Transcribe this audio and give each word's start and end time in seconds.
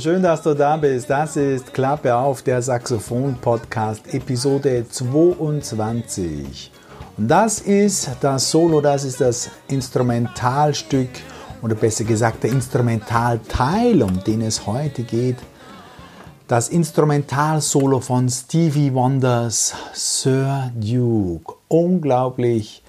Schön, 0.00 0.22
dass 0.22 0.40
du 0.40 0.54
da 0.54 0.78
bist. 0.78 1.10
Das 1.10 1.36
ist 1.36 1.74
Klappe 1.74 2.14
auf, 2.14 2.40
der 2.40 2.62
Saxophon-Podcast, 2.62 4.14
Episode 4.14 4.86
22. 4.88 6.70
Und 7.18 7.28
das 7.28 7.60
ist 7.60 8.08
das 8.22 8.50
Solo, 8.50 8.80
das 8.80 9.04
ist 9.04 9.20
das 9.20 9.50
Instrumentalstück 9.68 11.10
oder 11.60 11.74
besser 11.74 12.04
gesagt 12.04 12.44
der 12.44 12.52
Instrumentalteil, 12.52 14.02
um 14.02 14.24
den 14.24 14.40
es 14.40 14.66
heute 14.66 15.02
geht. 15.02 15.36
Das 16.48 16.70
Instrumentalsolo 16.70 18.00
von 18.00 18.26
Stevie 18.30 18.94
Wonders 18.94 19.74
Sir 19.92 20.70
Duke. 20.76 21.56
Unglaublich 21.68 22.82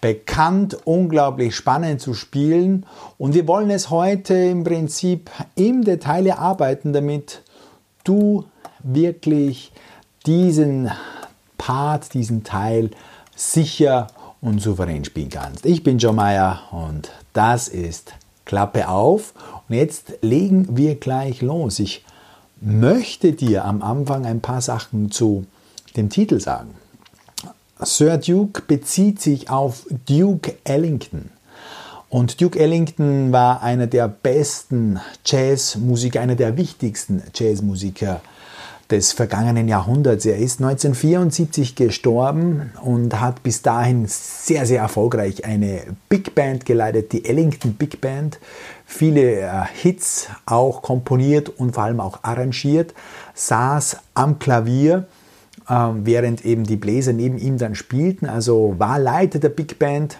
bekannt, 0.00 0.76
unglaublich 0.84 1.54
spannend 1.54 2.00
zu 2.00 2.14
spielen. 2.14 2.86
Und 3.18 3.34
wir 3.34 3.46
wollen 3.46 3.70
es 3.70 3.90
heute 3.90 4.34
im 4.34 4.64
Prinzip 4.64 5.30
im 5.54 5.84
Detail 5.84 6.26
erarbeiten, 6.26 6.92
damit 6.92 7.42
du 8.04 8.44
wirklich 8.82 9.72
diesen 10.26 10.90
Part, 11.58 12.14
diesen 12.14 12.44
Teil 12.44 12.90
sicher 13.34 14.08
und 14.40 14.60
souverän 14.60 15.04
spielen 15.04 15.30
kannst. 15.30 15.66
Ich 15.66 15.82
bin 15.82 15.98
John 15.98 16.16
Mayer 16.16 16.60
und 16.70 17.10
das 17.32 17.68
ist 17.68 18.14
Klappe 18.44 18.88
auf. 18.88 19.34
Und 19.68 19.74
jetzt 19.74 20.14
legen 20.22 20.76
wir 20.76 20.94
gleich 20.96 21.42
los. 21.42 21.78
Ich 21.78 22.04
möchte 22.60 23.32
dir 23.32 23.64
am 23.64 23.82
Anfang 23.82 24.24
ein 24.24 24.40
paar 24.40 24.60
Sachen 24.60 25.10
zu 25.10 25.44
dem 25.96 26.10
Titel 26.10 26.40
sagen. 26.40 26.74
Sir 27.80 28.16
Duke 28.16 28.62
bezieht 28.66 29.20
sich 29.20 29.50
auf 29.50 29.86
Duke 30.08 30.54
Ellington. 30.64 31.30
Und 32.08 32.40
Duke 32.40 32.58
Ellington 32.58 33.32
war 33.32 33.62
einer 33.62 33.86
der 33.86 34.08
besten 34.08 34.98
Jazzmusiker, 35.26 36.20
einer 36.22 36.36
der 36.36 36.56
wichtigsten 36.56 37.22
Jazzmusiker 37.34 38.22
des 38.90 39.12
vergangenen 39.12 39.68
Jahrhunderts. 39.68 40.24
Er 40.24 40.38
ist 40.38 40.62
1974 40.62 41.74
gestorben 41.74 42.72
und 42.82 43.20
hat 43.20 43.42
bis 43.42 43.60
dahin 43.60 44.06
sehr, 44.08 44.64
sehr 44.64 44.80
erfolgreich 44.80 45.44
eine 45.44 45.82
Big 46.08 46.34
Band 46.34 46.64
geleitet, 46.64 47.12
die 47.12 47.26
Ellington 47.26 47.74
Big 47.74 48.00
Band. 48.00 48.38
Viele 48.86 49.40
äh, 49.40 49.50
Hits 49.74 50.28
auch 50.46 50.80
komponiert 50.80 51.50
und 51.50 51.74
vor 51.74 51.82
allem 51.82 52.00
auch 52.00 52.20
arrangiert, 52.22 52.94
saß 53.34 53.98
am 54.14 54.38
Klavier 54.38 55.06
während 55.68 56.44
eben 56.44 56.64
die 56.64 56.76
Bläser 56.76 57.12
neben 57.12 57.38
ihm 57.38 57.58
dann 57.58 57.74
spielten. 57.74 58.26
Also 58.26 58.74
war 58.78 58.98
Leiter 58.98 59.38
der 59.38 59.48
Big 59.48 59.78
Band, 59.78 60.18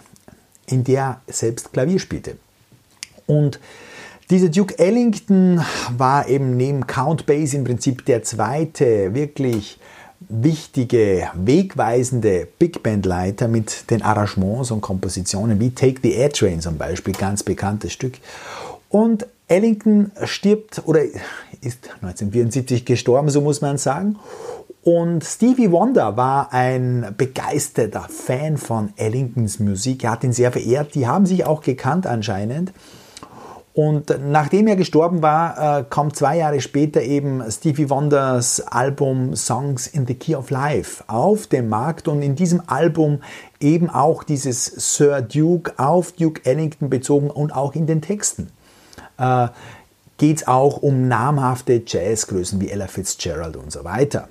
in 0.65 0.83
der 0.83 1.21
er 1.27 1.33
selbst 1.33 1.71
Klavier 1.73 1.99
spielte. 1.99 2.37
Und 3.25 3.59
dieser 4.29 4.49
Duke 4.49 4.77
Ellington 4.77 5.61
war 5.95 6.27
eben 6.27 6.57
neben 6.57 6.85
Count 6.85 7.25
Bass 7.25 7.53
im 7.53 7.63
Prinzip 7.63 8.05
der 8.05 8.23
zweite 8.23 9.13
wirklich 9.13 9.79
wichtige, 10.19 11.29
wegweisende 11.35 12.47
Big 12.59 12.83
Band 12.83 13.05
Leiter 13.05 13.47
mit 13.47 13.89
den 13.89 14.01
Arrangements 14.01 14.71
und 14.71 14.81
Kompositionen 14.81 15.59
wie 15.59 15.69
Take 15.69 16.01
the 16.03 16.11
Air 16.11 16.31
Train 16.31 16.59
zum 16.59 16.77
Beispiel, 16.77 17.13
ganz 17.13 17.43
bekanntes 17.43 17.93
Stück. 17.93 18.15
Und 18.89 19.27
Ellington 19.47 20.11
stirbt 20.25 20.81
oder 20.85 21.03
ist 21.61 21.89
1974 22.01 22.83
gestorben, 22.83 23.29
so 23.29 23.41
muss 23.41 23.61
man 23.61 23.77
sagen. 23.77 24.17
Und 24.87 25.25
Stevie 25.25 25.69
Wonder 25.73 26.15
war 26.15 26.53
ein 26.53 27.13
begeisterter 27.17 28.07
Fan 28.07 28.55
von 28.55 28.93
Ellingtons 28.95 29.59
Musik. 29.59 30.05
Er 30.05 30.11
hat 30.11 30.23
ihn 30.23 30.31
sehr 30.31 30.53
verehrt. 30.53 30.95
Die 30.95 31.05
haben 31.05 31.25
sich 31.25 31.43
auch 31.43 31.61
gekannt 31.61 32.07
anscheinend. 32.07 32.71
Und 33.73 34.17
nachdem 34.29 34.65
er 34.65 34.77
gestorben 34.77 35.21
war, 35.21 35.79
äh, 35.79 35.83
kommt 35.83 36.15
zwei 36.15 36.37
Jahre 36.37 36.61
später 36.61 37.01
eben 37.01 37.43
Stevie 37.51 37.89
Wonders 37.89 38.61
Album 38.61 39.35
Songs 39.35 39.87
in 39.87 40.07
the 40.07 40.13
Key 40.13 40.35
of 40.35 40.51
Life 40.51 41.03
auf 41.07 41.47
den 41.47 41.67
Markt 41.67 42.07
und 42.07 42.21
in 42.21 42.37
diesem 42.37 42.61
Album 42.67 43.19
eben 43.59 43.89
auch 43.89 44.23
dieses 44.23 44.67
Sir 44.67 45.21
Duke 45.21 45.73
auf 45.75 46.13
Duke 46.13 46.45
Ellington 46.45 46.89
bezogen 46.89 47.29
und 47.29 47.53
auch 47.53 47.75
in 47.75 47.87
den 47.87 48.01
Texten. 48.01 48.51
Äh, 49.17 49.49
Geht 50.17 50.37
es 50.37 50.47
auch 50.47 50.77
um 50.77 51.09
namhafte 51.09 51.83
Jazzgrößen 51.85 52.61
wie 52.61 52.69
Ella 52.69 52.87
Fitzgerald 52.87 53.57
und 53.57 53.71
so 53.71 53.83
weiter. 53.83 54.29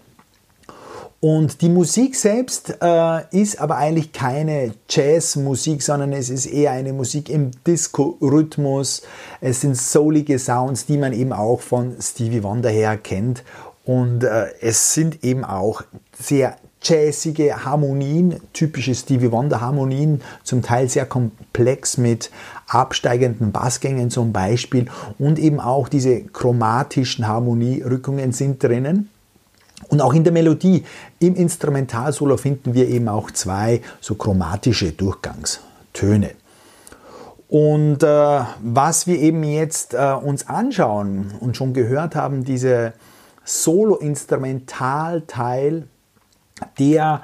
Und 1.28 1.60
die 1.60 1.68
Musik 1.68 2.14
selbst 2.14 2.76
äh, 2.80 3.22
ist 3.32 3.60
aber 3.60 3.78
eigentlich 3.78 4.12
keine 4.12 4.74
Jazzmusik, 4.88 5.82
sondern 5.82 6.12
es 6.12 6.30
ist 6.30 6.46
eher 6.46 6.70
eine 6.70 6.92
Musik 6.92 7.28
im 7.30 7.50
Disco-Rhythmus. 7.66 9.02
Es 9.40 9.62
sind 9.62 9.76
soulige 9.76 10.38
Sounds, 10.38 10.86
die 10.86 10.96
man 10.96 11.12
eben 11.12 11.32
auch 11.32 11.62
von 11.62 11.96
Stevie 12.00 12.44
Wonder 12.44 12.70
her 12.70 12.96
kennt. 12.96 13.42
Und 13.84 14.22
äh, 14.22 14.52
es 14.60 14.94
sind 14.94 15.24
eben 15.24 15.44
auch 15.44 15.82
sehr 16.16 16.58
jazzige 16.80 17.64
Harmonien, 17.64 18.36
typische 18.52 18.94
Stevie 18.94 19.32
Wonder 19.32 19.60
Harmonien, 19.60 20.22
zum 20.44 20.62
Teil 20.62 20.88
sehr 20.88 21.06
komplex 21.06 21.98
mit 21.98 22.30
absteigenden 22.68 23.50
Bassgängen 23.50 24.10
zum 24.10 24.32
Beispiel 24.32 24.86
und 25.18 25.40
eben 25.40 25.58
auch 25.58 25.88
diese 25.88 26.20
chromatischen 26.20 27.26
Harmonierückungen 27.26 28.30
sind 28.30 28.62
drinnen. 28.62 29.10
Und 29.88 30.00
auch 30.00 30.14
in 30.14 30.24
der 30.24 30.32
Melodie, 30.32 30.84
im 31.18 31.36
Instrumentalsolo 31.36 32.36
finden 32.36 32.74
wir 32.74 32.88
eben 32.88 33.08
auch 33.08 33.30
zwei 33.30 33.80
so 34.00 34.16
chromatische 34.16 34.90
Durchgangstöne. 34.92 36.32
Und 37.48 38.02
äh, 38.02 38.40
was 38.60 39.06
wir 39.06 39.20
eben 39.20 39.44
jetzt 39.44 39.94
äh, 39.94 40.12
uns 40.12 40.48
anschauen 40.48 41.32
und 41.38 41.56
schon 41.56 41.74
gehört 41.74 42.16
haben, 42.16 42.44
diese 42.44 42.92
Solo-Instrumentalteil, 43.44 45.86
der 46.78 47.22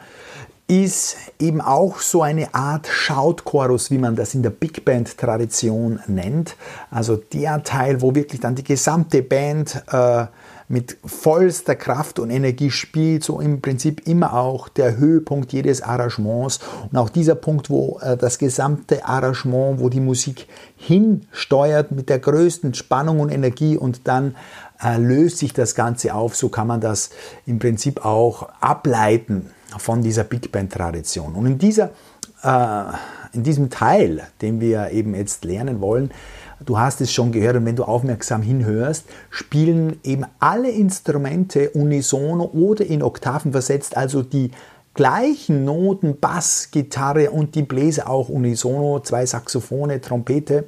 ist 0.69 1.17
eben 1.39 1.61
auch 1.61 1.99
so 1.99 2.23
eine 2.23 2.55
Art 2.55 2.87
Shout-Chorus, 2.87 3.91
wie 3.91 3.99
man 3.99 4.17
das 4.17 4.33
in 4.33 4.43
der 4.43 4.51
Big 4.51 4.85
Band-Tradition 4.85 6.01
nennt. 6.07 6.57
Also 6.91 7.17
der 7.17 7.63
Teil, 7.65 8.01
wo 8.01 8.15
wirklich 8.15 8.41
dann 8.41 8.55
die 8.55 8.65
gesamte 8.65 9.23
Band 9.23 9.83
äh, 9.91 10.27
mit 10.73 10.97
vollster 11.05 11.77
Kraft 11.77 12.19
und 12.19 12.31
Energie 12.31 12.71
spielt, 12.71 13.23
so 13.23 13.41
im 13.41 13.61
Prinzip 13.61 14.09
immer 14.09 14.33
auch 14.33 14.71
der 14.71 14.97
Höhepunkt 14.97 15.53
jedes 15.53 15.83
Arrangements 15.83 16.61
und 16.91 16.97
auch 16.97 17.11
dieser 17.11 17.35
Punkt, 17.35 17.69
wo 17.69 17.99
äh, 18.01 18.17
das 18.17 18.39
gesamte 18.39 19.05
Arrangement, 19.05 19.81
wo 19.81 19.91
die 19.91 20.01
Musik 20.01 20.47
hinsteuert 20.79 21.93
mit 21.93 22.09
der 22.09 22.21
größten 22.21 22.73
Spannung 22.73 23.21
und 23.21 23.29
Energie 23.29 23.77
und 23.77 24.09
dann 24.09 24.35
äh, 24.83 24.97
löst 24.97 25.37
sich 25.37 25.53
das 25.53 25.75
Ganze 25.75 26.15
auf, 26.15 26.37
so 26.37 26.49
kann 26.49 26.69
man 26.69 26.81
das 26.81 27.11
im 27.45 27.59
Prinzip 27.59 28.07
auch 28.07 28.49
ableiten 28.63 29.51
von 29.77 30.01
dieser 30.01 30.25
Big 30.25 30.51
Band 30.53 30.73
Tradition. 30.73 31.35
Und 31.35 31.45
in 31.45 31.59
dieser 31.59 31.91
äh, 32.43 32.85
in 33.35 33.43
diesem 33.43 33.71
Teil, 33.71 34.23
den 34.41 34.61
wir 34.61 34.91
eben 34.91 35.15
jetzt 35.15 35.45
lernen 35.45 35.81
wollen, 35.81 36.11
du 36.65 36.79
hast 36.79 37.01
es 37.01 37.13
schon 37.13 37.33
gehört 37.33 37.57
und 37.57 37.67
wenn 37.67 37.77
du 37.77 37.85
aufmerksam 37.85 38.43
hinhörst, 38.43 39.07
spielen 39.31 39.99
eben 40.05 40.25
alle 40.39 40.71
Instrumente 40.71 41.71
unisono 41.71 42.51
oder 42.53 42.85
in 42.85 43.03
Oktaven 43.03 43.53
versetzt, 43.53 43.97
also 43.97 44.23
die 44.23 44.51
gleichen 44.95 45.65
Noten, 45.65 46.19
Bass, 46.19 46.69
Gitarre 46.71 47.31
und 47.31 47.55
die 47.55 47.63
Bläser 47.63 48.09
auch 48.09 48.29
unisono, 48.29 49.01
zwei 49.01 49.25
Saxophone, 49.27 50.01
Trompete. 50.01 50.65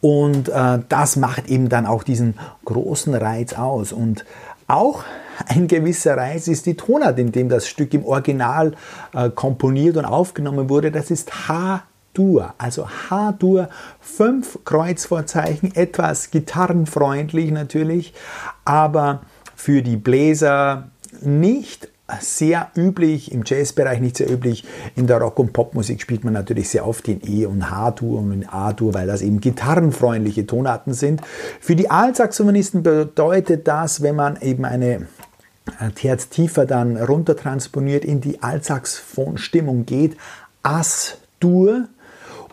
Und 0.00 0.48
äh, 0.48 0.80
das 0.88 1.16
macht 1.16 1.48
eben 1.48 1.68
dann 1.68 1.86
auch 1.86 2.02
diesen 2.02 2.34
großen 2.64 3.14
Reiz 3.14 3.54
aus. 3.54 3.92
Und 3.92 4.24
auch 4.66 5.04
ein 5.46 5.68
gewisser 5.68 6.16
Reiz 6.16 6.48
ist 6.48 6.66
die 6.66 6.74
Tonart, 6.74 7.18
in 7.18 7.32
dem 7.32 7.48
das 7.48 7.68
Stück 7.68 7.94
im 7.94 8.04
Original 8.04 8.72
äh, 9.14 9.30
komponiert 9.30 9.96
und 9.96 10.04
aufgenommen 10.04 10.68
wurde. 10.68 10.90
Das 10.90 11.10
ist 11.10 11.48
H 11.48 11.82
Dur, 12.14 12.54
also 12.58 12.88
H-Dur, 12.88 13.68
fünf 14.00 14.58
Kreuzvorzeichen, 14.64 15.74
etwas 15.74 16.30
gitarrenfreundlich 16.30 17.50
natürlich, 17.50 18.12
aber 18.64 19.22
für 19.56 19.82
die 19.82 19.96
Bläser 19.96 20.88
nicht 21.20 21.88
sehr 22.20 22.70
üblich, 22.76 23.32
im 23.32 23.42
Jazzbereich 23.44 24.00
nicht 24.00 24.16
sehr 24.16 24.30
üblich. 24.30 24.64
In 24.96 25.06
der 25.06 25.18
Rock- 25.18 25.38
und 25.38 25.52
Popmusik 25.52 26.00
spielt 26.00 26.24
man 26.24 26.34
natürlich 26.34 26.68
sehr 26.68 26.86
oft 26.86 27.08
in 27.08 27.20
E- 27.26 27.46
und 27.46 27.70
H-Dur 27.70 28.18
und 28.18 28.32
in 28.32 28.48
A-Dur, 28.48 28.92
weil 28.94 29.06
das 29.06 29.22
eben 29.22 29.40
gitarrenfreundliche 29.40 30.46
Tonarten 30.46 30.94
sind. 30.94 31.22
Für 31.60 31.76
die 31.76 31.90
Altsaxophonisten 31.90 32.82
bedeutet 32.82 33.66
das, 33.66 34.02
wenn 34.02 34.16
man 34.16 34.40
eben 34.40 34.64
eine 34.64 35.06
Terz 35.94 36.28
tiefer 36.28 36.66
dann 36.66 36.96
runtertransponiert 36.96 38.04
in 38.04 38.20
die 38.20 38.42
Altsaxophon-Stimmung 38.42 39.86
geht, 39.86 40.16
As-Dur 40.62 41.88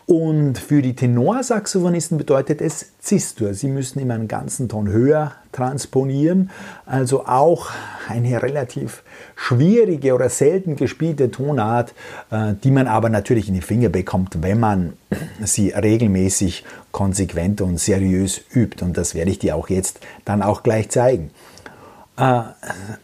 Und 0.10 0.58
für 0.58 0.82
die 0.82 0.96
Tenorsaxophonisten 0.96 2.18
bedeutet 2.18 2.62
es 2.62 2.94
Cis-Dur. 3.00 3.54
Sie 3.54 3.68
müssen 3.68 4.00
immer 4.00 4.16
einen 4.16 4.28
ganzen 4.28 4.68
Ton 4.68 4.90
höher 4.90 5.34
transponieren, 5.52 6.50
also 6.88 7.28
auch 7.28 7.70
eine 8.08 8.42
relativ 8.42 9.04
schwierige 9.36 10.16
oder 10.16 10.30
selten 10.30 10.78
gespielte 10.78 11.30
Tonart, 11.30 11.94
äh, 12.32 12.56
die 12.64 12.72
man 12.72 12.88
aber 12.88 13.10
natürlich 13.10 13.50
in 13.50 13.54
die 13.54 13.62
Finger 13.62 13.90
bekommt, 13.90 14.42
wenn 14.42 14.60
man 14.60 14.94
sie 15.44 15.70
regelmäßig, 15.70 16.66
konsequent 16.92 17.62
und 17.62 17.80
seriös 17.80 18.42
übt. 18.52 18.84
Und 18.84 18.98
das 18.98 19.14
werde 19.14 19.30
ich 19.30 19.38
dir 19.38 19.56
auch 19.56 19.70
jetzt 19.70 20.00
dann 20.26 20.42
auch 20.42 20.64
gleich 20.64 20.90
zeigen. 20.90 21.30
Äh, 22.19 22.42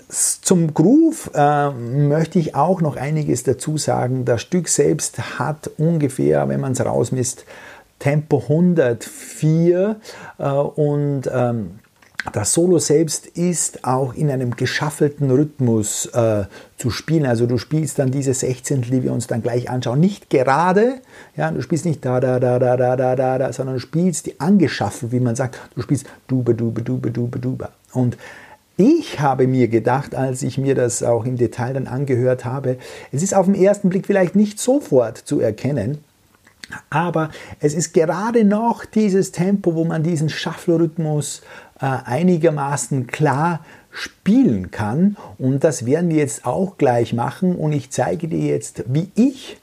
zum 0.09 0.73
Groove 0.73 1.31
äh, 1.33 1.71
möchte 1.71 2.38
ich 2.38 2.53
auch 2.53 2.81
noch 2.81 2.97
einiges 2.97 3.44
dazu 3.44 3.77
sagen. 3.77 4.25
Das 4.25 4.41
Stück 4.41 4.67
selbst 4.67 5.39
hat 5.39 5.69
ungefähr, 5.77 6.50
wenn 6.50 6.59
man 6.59 6.73
es 6.73 6.85
rausmisst, 6.85 7.45
Tempo 8.00 8.39
104 8.39 9.95
äh, 10.38 10.50
und 10.50 11.29
ähm, 11.33 11.79
das 12.33 12.53
Solo 12.53 12.79
selbst 12.79 13.27
ist 13.27 13.85
auch 13.85 14.15
in 14.15 14.31
einem 14.31 14.56
geschaffelten 14.56 15.29
Rhythmus 15.29 16.07
äh, 16.07 16.45
zu 16.75 16.89
spielen. 16.89 17.25
Also 17.25 17.45
du 17.45 17.57
spielst 17.57 18.00
dann 18.00 18.11
diese 18.11 18.33
16, 18.33 18.81
die 18.81 19.03
wir 19.03 19.13
uns 19.13 19.27
dann 19.27 19.44
gleich 19.44 19.69
anschauen, 19.69 20.00
nicht 20.00 20.29
gerade, 20.29 21.01
ja, 21.38 21.51
du 21.51 21.61
spielst 21.61 21.85
nicht 21.85 22.03
da, 22.03 22.19
da, 22.19 22.39
da, 22.39 22.57
da, 22.57 22.75
da, 22.75 22.95
da, 22.95 23.15
da, 23.15 23.38
da, 23.38 23.53
sondern 23.53 23.75
du 23.75 23.79
spielst 23.79 24.25
die 24.25 24.39
angeschaffelt, 24.39 25.11
wie 25.11 25.19
man 25.19 25.35
sagt. 25.35 25.59
Du 25.75 25.81
spielst 25.83 26.07
duba, 26.27 26.53
duba, 26.53 26.81
duba, 26.81 27.09
duba, 27.09 27.38
duba. 27.38 27.69
Und 27.94 28.18
ich 28.77 29.19
habe 29.19 29.48
mir 29.48 29.68
gedacht, 29.68 30.16
als 30.16 30.44
ich 30.44 30.57
mir 30.57 30.75
das 30.75 31.01
auch 31.04 31.25
im 31.25 31.38
Detail 31.38 31.74
dann 31.74 31.88
angehört 31.88 32.45
habe, 32.45 32.77
es 33.12 33.24
ist 33.24 33.33
auf 33.33 33.45
den 33.45 33.56
ersten 33.56 33.89
Blick 33.89 34.06
vielleicht 34.06 34.36
nicht 34.36 34.60
sofort 34.60 35.18
zu 35.18 35.39
erkennen, 35.39 36.00
aber 36.89 37.30
es 37.60 37.74
ist 37.74 37.94
gerade 37.94 38.44
noch 38.44 38.86
dieses 38.86 39.31
Tempo, 39.31 39.75
wo 39.75 39.86
man 39.86 40.04
diesen 40.04 40.30
Shuffle-Rhythmus 40.30 41.42
äh, 41.80 41.86
einigermaßen 41.86 43.07
klar 43.07 43.60
spielen 43.92 44.72
kann. 44.72 45.16
Und 45.38 45.63
das 45.63 45.86
werden 45.86 46.10
wir 46.10 46.18
jetzt 46.18 46.45
auch 46.45 46.78
gleich 46.78 47.13
machen. 47.13 47.56
Und 47.56 47.71
ich 47.71 47.92
zeige 47.92 48.28
dir 48.28 48.39
jetzt, 48.39 48.83
wie 48.88 49.10
ich 49.16 49.57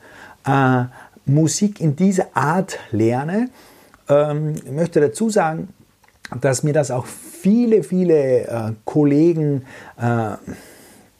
äh, 0.46 0.84
Musik 1.26 1.80
in 1.80 1.96
dieser 1.96 2.28
Art 2.34 2.78
lerne. 2.92 3.48
Ähm, 4.08 4.54
ich 4.64 4.70
möchte 4.70 5.00
dazu 5.00 5.28
sagen, 5.28 5.68
dass 6.40 6.62
mir 6.62 6.72
das 6.72 6.90
auch 6.90 7.06
viele, 7.06 7.82
viele 7.82 8.46
äh, 8.46 8.72
Kollegen 8.84 9.64
äh, 10.00 10.36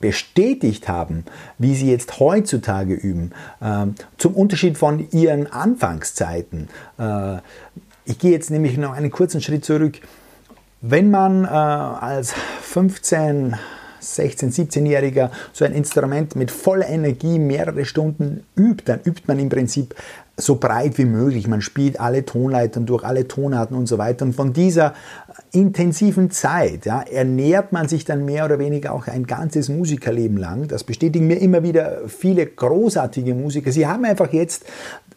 bestätigt 0.00 0.88
haben, 0.88 1.25
wie 1.59 1.75
sie 1.75 1.91
jetzt 1.91 2.19
heutzutage 2.19 2.94
üben, 2.94 3.32
äh, 3.61 3.87
zum 4.19 4.35
Unterschied 4.35 4.76
von 4.76 5.09
ihren 5.11 5.47
Anfangszeiten. 5.47 6.69
Äh, 6.99 7.38
ich 8.05 8.19
gehe 8.19 8.32
jetzt 8.32 8.50
nämlich 8.50 8.76
noch 8.76 8.93
einen 8.93 9.11
kurzen 9.11 9.41
Schritt 9.41 9.64
zurück. 9.64 10.00
Wenn 10.81 11.11
man 11.11 11.44
äh, 11.44 11.49
als 11.49 12.35
15, 12.62 13.55
16, 14.02 14.50
17-Jähriger 14.50 15.31
so 15.52 15.64
ein 15.64 15.72
Instrument 15.72 16.37
mit 16.37 16.50
voller 16.50 16.88
Energie 16.88 17.38
mehrere 17.38 17.84
Stunden 17.84 18.44
übt, 18.56 18.84
dann 18.87 19.00
übt 19.04 19.22
man 19.26 19.38
im 19.38 19.49
Prinzip 19.49 19.94
so 20.37 20.56
breit 20.56 20.99
wie 20.99 21.04
möglich. 21.04 21.46
Man 21.46 21.60
spielt 21.60 22.00
alle 22.00 22.25
Tonleitern 22.25 22.87
durch, 22.87 23.04
alle 23.04 23.28
Tonarten 23.28 23.76
und 23.76 23.87
so 23.87 23.99
weiter. 23.99 24.25
Und 24.25 24.34
von 24.34 24.52
dieser 24.52 24.94
intensiven 25.52 26.31
Zeit 26.31 26.87
ja, 26.87 27.02
ernährt 27.02 27.72
man 27.72 27.88
sich 27.88 28.04
dann 28.04 28.25
mehr 28.25 28.46
oder 28.46 28.58
weniger 28.58 28.93
auch 28.93 29.06
ein 29.06 29.26
ganzes 29.26 29.69
Musikerleben 29.69 30.38
lang. 30.38 30.69
Das 30.69 30.84
bestätigen 30.84 31.26
mir 31.26 31.37
immer 31.37 31.62
wieder 31.62 32.08
viele 32.08 32.46
großartige 32.46 33.34
Musiker. 33.34 33.72
Sie 33.72 33.87
haben 33.87 34.04
einfach 34.04 34.32
jetzt 34.32 34.64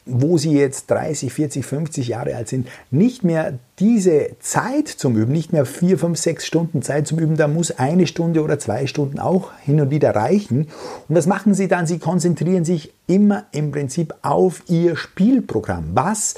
wo 0.06 0.38
sie 0.38 0.54
jetzt 0.54 0.92
30, 0.92 1.34
40, 1.34 1.66
50 1.66 2.07
Jahre 2.07 2.36
alt 2.36 2.48
sind, 2.48 2.68
nicht 2.92 3.24
mehr 3.24 3.57
diese 3.80 4.30
Zeit 4.40 4.88
zum 4.88 5.18
Üben, 5.18 5.31
nicht 5.31 5.52
mehr 5.52 5.66
vier, 5.66 5.98
fünf, 5.98 6.18
sechs 6.18 6.46
Stunden 6.46 6.81
Zeit 6.81 7.07
zum 7.07 7.19
Üben, 7.19 7.38
da 7.38 7.48
muss 7.48 7.72
eine 7.72 8.06
Stunde 8.07 8.44
oder 8.44 8.60
zwei 8.60 8.88
Stunden 8.88 9.19
auch 9.19 9.52
hin 9.63 9.81
und 9.81 9.90
wieder 9.90 10.16
reichen. 10.16 10.68
Und 11.10 11.16
was 11.16 11.25
machen 11.25 11.54
sie 11.54 11.68
dann? 11.68 11.88
Sie 11.88 12.00
konzentrieren 12.00 12.66
sich 12.66 12.94
immer 13.07 13.46
im 13.52 13.72
Prinzip 13.72 14.13
auf 14.22 14.63
ihr 14.68 14.96
Spielprogramm. 14.96 15.92
Was 15.94 16.36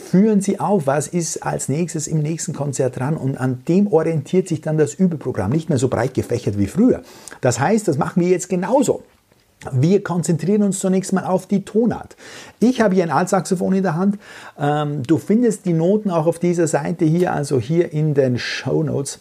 führen 0.00 0.40
Sie 0.40 0.58
auf, 0.58 0.86
was 0.86 1.08
ist 1.08 1.44
als 1.44 1.68
nächstes 1.68 2.08
im 2.08 2.20
nächsten 2.20 2.54
Konzert 2.54 2.98
dran 2.98 3.16
und 3.16 3.36
an 3.36 3.62
dem 3.68 3.86
orientiert 3.86 4.48
sich 4.48 4.62
dann 4.62 4.78
das 4.78 4.94
Übeprogramm, 4.94 5.50
nicht 5.50 5.68
mehr 5.68 5.78
so 5.78 5.88
breit 5.88 6.14
gefächert 6.14 6.58
wie 6.58 6.66
früher. 6.66 7.02
Das 7.42 7.60
heißt, 7.60 7.86
das 7.86 7.98
machen 7.98 8.22
wir 8.22 8.28
jetzt 8.28 8.48
genauso. 8.48 9.02
Wir 9.72 10.02
konzentrieren 10.02 10.62
uns 10.62 10.78
zunächst 10.78 11.12
mal 11.12 11.24
auf 11.24 11.46
die 11.46 11.64
Tonart. 11.64 12.16
Ich 12.60 12.80
habe 12.80 12.94
hier 12.94 13.04
ein 13.04 13.10
Altsaxophon 13.10 13.74
in 13.74 13.82
der 13.82 13.94
Hand. 13.94 14.18
Ähm, 14.58 15.02
du 15.02 15.18
findest 15.18 15.66
die 15.66 15.74
Noten 15.74 16.10
auch 16.10 16.26
auf 16.26 16.38
dieser 16.38 16.66
Seite 16.66 17.04
hier, 17.04 17.34
also 17.34 17.60
hier 17.60 17.92
in 17.92 18.14
den 18.14 18.38
Show 18.38 18.82
Notes 18.82 19.20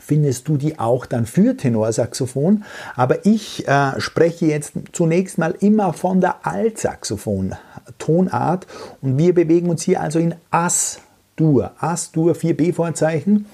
findest 0.00 0.48
du 0.48 0.56
die 0.56 0.78
auch 0.78 1.04
dann 1.06 1.26
für 1.26 1.56
Tenorsaxophon. 1.56 2.64
Aber 2.96 3.26
ich 3.26 3.68
äh, 3.68 4.00
spreche 4.00 4.46
jetzt 4.46 4.72
zunächst 4.92 5.38
mal 5.38 5.54
immer 5.60 5.92
von 5.92 6.20
der 6.20 6.44
Altsaxophon-Tonart 6.46 8.66
und 9.00 9.18
wir 9.18 9.34
bewegen 9.34 9.68
uns 9.68 9.82
hier 9.82 10.00
also 10.00 10.18
in 10.18 10.34
As-Dur. 10.50 11.72
As-Dur, 11.78 12.32
4b-Vorzeichen. 12.32 13.46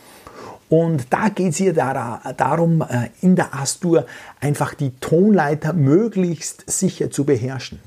Und 0.68 1.06
da 1.10 1.28
geht 1.30 1.52
es 1.52 1.56
hier 1.56 1.72
darum, 1.72 2.82
äh, 2.82 3.08
in 3.22 3.36
der 3.36 3.54
Astur 3.54 4.06
einfach 4.40 4.74
die 4.74 4.90
Tonleiter 5.00 5.72
möglichst 5.72 6.70
sicher 6.70 7.10
zu 7.10 7.24
beherrschen. 7.24 7.80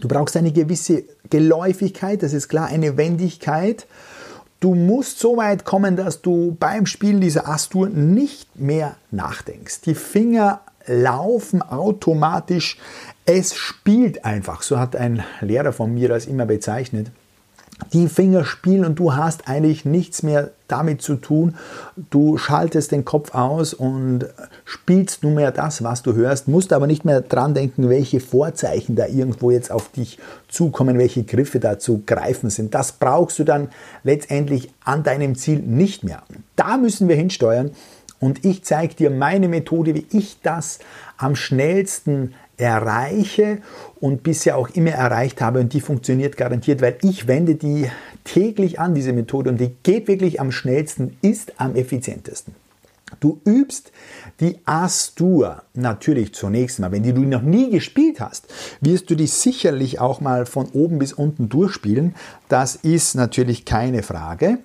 Du 0.00 0.08
brauchst 0.08 0.36
eine 0.36 0.52
gewisse 0.52 1.04
Geläufigkeit, 1.30 2.22
das 2.22 2.32
ist 2.32 2.48
klar, 2.48 2.66
eine 2.66 2.96
Wendigkeit. 2.96 3.86
Du 4.60 4.74
musst 4.74 5.20
so 5.20 5.36
weit 5.36 5.64
kommen, 5.64 5.96
dass 5.96 6.22
du 6.22 6.56
beim 6.58 6.86
Spielen 6.86 7.20
dieser 7.20 7.48
Astur 7.48 7.88
nicht 7.88 8.58
mehr 8.58 8.96
nachdenkst. 9.10 9.82
Die 9.82 9.94
Finger 9.94 10.60
laufen 10.86 11.62
automatisch. 11.62 12.78
Es 13.24 13.54
spielt 13.54 14.24
einfach. 14.24 14.62
So 14.62 14.78
hat 14.78 14.96
ein 14.96 15.24
Lehrer 15.40 15.72
von 15.72 15.94
mir 15.94 16.08
das 16.08 16.26
immer 16.26 16.46
bezeichnet 16.46 17.10
die 17.92 18.08
Finger 18.08 18.44
spielen 18.44 18.84
und 18.84 18.98
du 18.98 19.14
hast 19.14 19.48
eigentlich 19.48 19.84
nichts 19.84 20.22
mehr 20.22 20.50
damit 20.66 21.02
zu 21.02 21.16
tun. 21.16 21.56
Du 22.10 22.38
schaltest 22.38 22.90
den 22.90 23.04
Kopf 23.04 23.34
aus 23.34 23.74
und 23.74 24.26
spielst 24.64 25.22
nur 25.22 25.32
mehr 25.32 25.52
das, 25.52 25.84
was 25.84 26.02
du 26.02 26.14
hörst, 26.14 26.48
musst 26.48 26.72
aber 26.72 26.86
nicht 26.86 27.04
mehr 27.04 27.20
dran 27.20 27.54
denken, 27.54 27.88
welche 27.88 28.20
Vorzeichen 28.20 28.96
da 28.96 29.06
irgendwo 29.06 29.50
jetzt 29.50 29.70
auf 29.70 29.90
dich 29.90 30.18
zukommen, 30.48 30.98
welche 30.98 31.24
Griffe 31.24 31.60
da 31.60 31.78
zu 31.78 32.02
greifen 32.06 32.50
sind. 32.50 32.74
Das 32.74 32.92
brauchst 32.92 33.38
du 33.38 33.44
dann 33.44 33.68
letztendlich 34.02 34.72
an 34.84 35.02
deinem 35.02 35.36
Ziel 35.36 35.60
nicht 35.60 36.02
mehr. 36.02 36.22
Da 36.56 36.78
müssen 36.78 37.08
wir 37.08 37.16
hinsteuern 37.16 37.70
und 38.18 38.44
ich 38.44 38.64
zeige 38.64 38.94
dir 38.94 39.10
meine 39.10 39.48
Methode, 39.48 39.94
wie 39.94 40.06
ich 40.10 40.38
das 40.42 40.78
am 41.18 41.36
schnellsten 41.36 42.34
erreiche 42.56 43.58
und 44.00 44.22
bisher 44.22 44.56
auch 44.56 44.68
immer 44.70 44.90
erreicht 44.90 45.40
habe 45.40 45.60
und 45.60 45.72
die 45.72 45.80
funktioniert 45.80 46.36
garantiert, 46.36 46.80
weil 46.80 46.98
ich 47.02 47.26
wende 47.26 47.54
die 47.54 47.90
täglich 48.24 48.80
an, 48.80 48.94
diese 48.94 49.12
Methode 49.12 49.50
und 49.50 49.60
die 49.60 49.74
geht 49.82 50.08
wirklich 50.08 50.40
am 50.40 50.52
schnellsten, 50.52 51.16
ist 51.22 51.54
am 51.58 51.76
effizientesten. 51.76 52.54
Du 53.20 53.40
übst 53.46 53.92
die 54.40 54.58
Astur 54.64 55.62
natürlich 55.74 56.34
zunächst 56.34 56.80
mal. 56.80 56.90
Wenn 56.90 57.04
du 57.04 57.12
die 57.12 57.24
noch 57.24 57.42
nie 57.42 57.70
gespielt 57.70 58.20
hast, 58.20 58.46
wirst 58.80 59.08
du 59.10 59.14
die 59.14 59.28
sicherlich 59.28 60.00
auch 60.00 60.20
mal 60.20 60.44
von 60.44 60.66
oben 60.72 60.98
bis 60.98 61.12
unten 61.12 61.48
durchspielen. 61.48 62.16
Das 62.48 62.74
ist 62.74 63.14
natürlich 63.14 63.64
keine 63.64 64.02
Frage. 64.02 64.58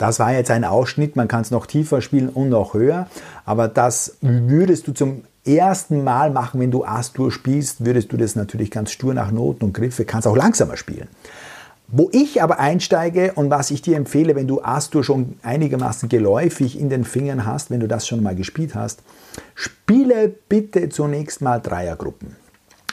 Das 0.00 0.18
war 0.18 0.32
jetzt 0.32 0.50
ein 0.50 0.64
Ausschnitt, 0.64 1.14
man 1.14 1.28
kann 1.28 1.42
es 1.42 1.50
noch 1.50 1.66
tiefer 1.66 2.00
spielen 2.00 2.30
und 2.30 2.48
noch 2.48 2.72
höher, 2.72 3.06
aber 3.44 3.68
das 3.68 4.16
würdest 4.22 4.88
du 4.88 4.92
zum 4.92 5.24
ersten 5.44 6.02
Mal 6.04 6.30
machen, 6.30 6.58
wenn 6.58 6.70
du 6.70 6.86
Astur 6.86 7.30
spielst, 7.30 7.84
würdest 7.84 8.10
du 8.10 8.16
das 8.16 8.34
natürlich 8.34 8.70
ganz 8.70 8.92
stur 8.92 9.12
nach 9.12 9.30
Noten 9.30 9.66
und 9.66 9.74
Griffe, 9.74 10.06
kannst 10.06 10.26
auch 10.26 10.38
langsamer 10.38 10.78
spielen. 10.78 11.06
Wo 11.88 12.08
ich 12.12 12.42
aber 12.42 12.58
einsteige 12.58 13.32
und 13.34 13.50
was 13.50 13.70
ich 13.70 13.82
dir 13.82 13.98
empfehle, 13.98 14.34
wenn 14.36 14.48
du 14.48 14.62
Astur 14.62 15.04
schon 15.04 15.38
einigermaßen 15.42 16.08
geläufig 16.08 16.80
in 16.80 16.88
den 16.88 17.04
Fingern 17.04 17.44
hast, 17.44 17.70
wenn 17.70 17.80
du 17.80 17.86
das 17.86 18.08
schon 18.08 18.22
mal 18.22 18.34
gespielt 18.34 18.74
hast, 18.74 19.02
spiele 19.54 20.34
bitte 20.48 20.88
zunächst 20.88 21.42
mal 21.42 21.58
Dreiergruppen. 21.58 22.36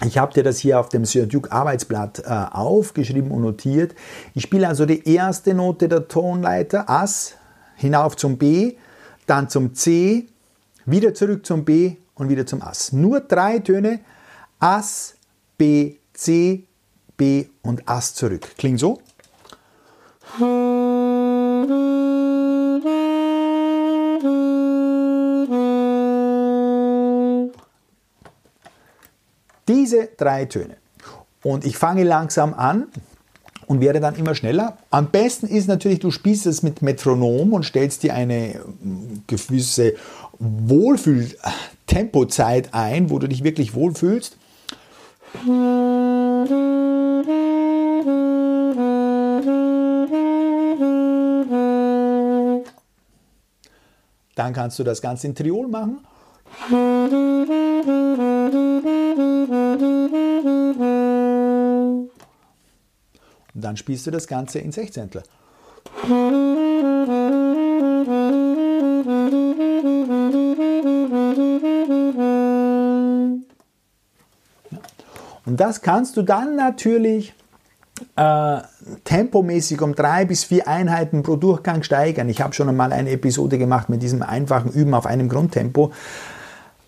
Ich 0.06 0.18
habe 0.18 0.34
dir 0.34 0.44
das 0.44 0.60
hier 0.60 0.80
auf 0.80 0.90
dem 0.90 1.06
Sir 1.06 1.26
Duke 1.26 1.52
Arbeitsblatt 1.52 2.20
äh, 2.20 2.46
aufgeschrieben 2.52 3.32
und 3.32 3.42
notiert. 3.42 3.96
Ich 4.36 4.44
spiele 4.44 4.68
also 4.68 4.86
die 4.86 5.08
erste 5.12 5.54
Note 5.54 5.90
der 5.90 6.08
Tonleiter 6.08 6.90
Ass 6.90 7.36
hinauf 7.76 8.16
zum 8.16 8.38
B, 8.38 8.76
dann 9.26 9.50
zum 9.50 9.74
C, 9.74 10.28
wieder 10.86 11.14
zurück 11.14 11.46
zum 11.46 11.66
B 11.66 11.98
und 12.16 12.30
wieder 12.30 12.46
zum 12.46 12.62
Ass. 12.62 12.92
Nur 12.92 13.22
drei 13.22 13.60
Töne 13.60 14.00
Ass, 14.60 15.16
B, 15.58 15.96
C, 16.14 16.64
B 17.16 17.48
und 17.62 17.88
Ass 17.90 18.14
zurück. 18.14 18.48
Klingt 18.58 18.80
so? 18.80 19.00
Diese 29.68 30.10
drei 30.18 30.46
Töne. 30.46 30.78
Und 31.44 31.66
ich 31.66 31.78
fange 31.78 32.04
langsam 32.04 32.54
an 32.54 32.88
und 33.68 33.82
werde 33.82 34.00
dann 34.00 34.16
immer 34.16 34.34
schneller. 34.34 34.78
Am 34.90 35.12
besten 35.12 35.46
ist 35.48 35.68
natürlich, 35.68 36.00
du 36.00 36.10
spielst 36.12 36.46
es 36.46 36.64
mit 36.64 36.82
Metronom 36.82 37.52
und 37.54 37.66
stellst 37.66 38.04
dir 38.04 38.14
eine 38.14 38.62
gewisse 39.28 39.96
Wohlfühl-Tempozeit 40.40 42.74
ein, 42.74 43.10
wo 43.10 43.20
du 43.20 43.28
dich 43.28 43.44
wirklich 43.44 43.76
wohlfühlst. 43.76 44.38
Dann 54.36 54.54
kannst 54.54 54.80
du 54.80 54.84
das 54.84 55.02
Ganze 55.02 55.28
in 55.28 55.36
Triol 55.36 55.68
machen. 55.68 56.00
Und 63.54 63.64
dann 63.64 63.78
spielst 63.78 64.06
du 64.08 64.12
das 64.12 64.28
Ganze 64.28 64.60
in 64.60 64.72
Sechzehntel. 64.72 65.24
Und 75.46 75.60
das 75.60 75.82
kannst 75.82 76.18
du 76.18 76.22
dann 76.22 76.56
natürlich 76.56 77.34
äh, 78.16 78.60
tempomäßig 79.06 79.82
um 79.82 79.96
drei 79.96 80.26
bis 80.26 80.44
vier 80.44 80.68
Einheiten 80.68 81.24
pro 81.24 81.36
Durchgang 81.36 81.84
steigern. 81.84 82.30
Ich 82.30 82.42
habe 82.42 82.54
schon 82.54 82.70
einmal 82.70 82.94
eine 82.94 83.10
Episode 83.12 83.58
gemacht 83.58 83.90
mit 83.90 84.04
diesem 84.04 84.22
einfachen 84.22 84.72
Üben 84.72 84.94
auf 84.94 85.06
einem 85.06 85.30
Grundtempo. 85.30 85.92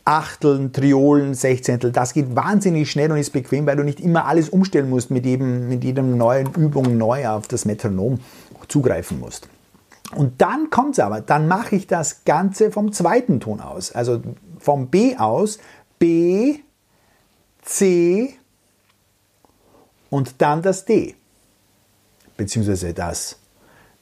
Achteln, 0.09 0.73
Triolen, 0.73 1.35
Sechzehntel, 1.35 1.91
das 1.91 2.13
geht 2.13 2.35
wahnsinnig 2.35 2.89
schnell 2.89 3.11
und 3.11 3.19
ist 3.19 3.29
bequem, 3.29 3.67
weil 3.67 3.75
du 3.75 3.83
nicht 3.83 3.99
immer 3.99 4.25
alles 4.25 4.49
umstellen 4.49 4.89
musst, 4.89 5.11
mit 5.11 5.23
jedem, 5.23 5.69
mit 5.69 5.83
jedem 5.83 6.17
neuen 6.17 6.51
Übung 6.55 6.97
neu 6.97 7.27
auf 7.27 7.47
das 7.47 7.65
Metronom 7.65 8.19
zugreifen 8.67 9.19
musst. 9.19 9.47
Und 10.15 10.41
dann 10.41 10.71
kommt 10.71 10.93
es 10.93 10.99
aber, 10.99 11.21
dann 11.21 11.47
mache 11.47 11.75
ich 11.75 11.85
das 11.85 12.23
Ganze 12.25 12.71
vom 12.71 12.91
zweiten 12.91 13.39
Ton 13.39 13.59
aus, 13.59 13.91
also 13.91 14.19
vom 14.57 14.87
B 14.87 15.15
aus, 15.15 15.59
B, 15.99 16.55
C 17.61 18.33
und 20.09 20.41
dann 20.41 20.63
das 20.63 20.85
D, 20.85 21.13
beziehungsweise 22.35 22.95
das. 22.95 23.37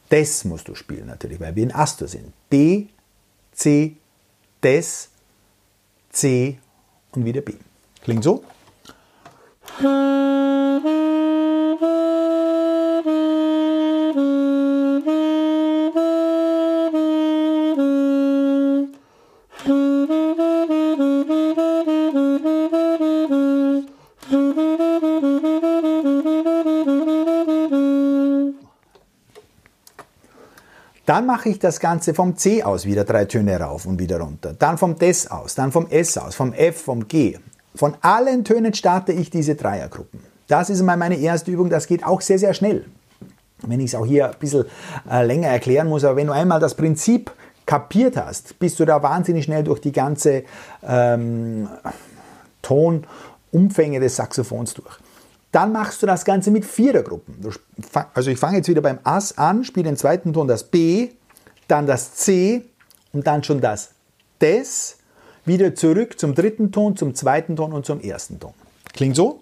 Des 0.09 0.45
musst 0.45 0.69
du 0.69 0.75
spielen 0.75 1.07
natürlich, 1.07 1.41
weil 1.41 1.53
wir 1.57 1.63
in 1.63 1.75
Astor 1.75 2.07
sind. 2.07 2.31
B, 2.49 2.87
C, 3.51 3.97
Des, 4.63 5.09
C 6.09 6.57
und 7.11 7.25
wieder 7.25 7.41
B. 7.41 7.53
Klingt 8.03 8.23
so? 8.23 8.43
Dann 31.07 31.25
mache 31.25 31.47
ich 31.47 31.57
das 31.57 31.79
Ganze 31.79 32.13
vom 32.13 32.35
C 32.35 32.63
aus 32.63 32.85
wieder 32.85 33.05
drei 33.05 33.23
Töne 33.23 33.57
rauf 33.57 33.85
und 33.85 33.97
wieder 33.97 34.19
runter. 34.19 34.53
Dann 34.59 34.77
vom 34.77 34.99
Des 34.99 35.31
aus, 35.31 35.55
dann 35.55 35.71
vom 35.71 35.87
S 35.87 36.17
aus, 36.17 36.35
vom 36.35 36.51
F, 36.51 36.81
vom 36.81 37.07
G. 37.07 37.37
Von 37.73 37.95
allen 38.01 38.43
Tönen 38.43 38.73
starte 38.73 39.13
ich 39.13 39.29
diese 39.29 39.55
Dreiergruppen. 39.55 40.19
Das 40.49 40.69
ist 40.69 40.81
mal 40.81 40.97
meine 40.97 41.15
erste 41.15 41.49
Übung. 41.49 41.69
Das 41.69 41.87
geht 41.87 42.05
auch 42.05 42.19
sehr, 42.19 42.39
sehr 42.39 42.53
schnell. 42.53 42.83
Wenn 43.65 43.79
ich 43.79 43.93
es 43.93 43.95
auch 43.95 44.05
hier 44.05 44.31
ein 44.31 44.35
bisschen 44.37 44.65
äh, 45.09 45.25
länger 45.25 45.47
erklären 45.47 45.87
muss, 45.87 46.03
aber 46.03 46.17
wenn 46.17 46.27
du 46.27 46.33
einmal 46.33 46.59
das 46.59 46.75
Prinzip 46.75 47.31
kapiert 47.65 48.17
hast, 48.17 48.59
bist 48.59 48.77
du 48.77 48.83
da 48.83 49.01
wahnsinnig 49.01 49.45
schnell 49.45 49.63
durch 49.63 49.79
die 49.79 49.93
ganze 49.93 50.43
ähm, 50.85 51.69
Tonumfänge 52.61 54.01
des 54.01 54.17
Saxophons 54.17 54.73
durch. 54.73 54.99
Dann 55.57 55.71
machst 55.71 56.03
du 56.03 56.05
das 56.05 56.23
Ganze 56.23 56.51
mit 56.51 56.65
Vierergruppen. 56.65 57.35
Also 58.13 58.29
ich 58.29 58.37
fange 58.37 58.57
jetzt 58.57 58.69
wieder 58.69 58.83
beim 58.83 58.99
Ass 59.03 59.39
an, 59.39 59.63
spiele 59.63 59.85
den 59.85 59.97
zweiten 59.97 60.31
Ton 60.31 60.47
das 60.47 60.65
B, 60.65 61.09
dann 61.67 61.87
das 61.87 62.13
C 62.13 62.63
und 63.11 63.25
dann 63.25 63.43
schon 63.43 63.59
das 63.59 63.89
Des, 64.39 64.97
wieder 65.45 65.73
zurück 65.73 66.19
zum 66.19 66.35
dritten 66.35 66.71
Ton, 66.71 66.95
zum 66.95 67.15
zweiten 67.15 67.55
Ton 67.55 67.73
und 67.73 67.87
zum 67.87 67.99
ersten 68.01 68.39
Ton. 68.39 68.53
Klingt 68.93 69.15
so? 69.15 69.41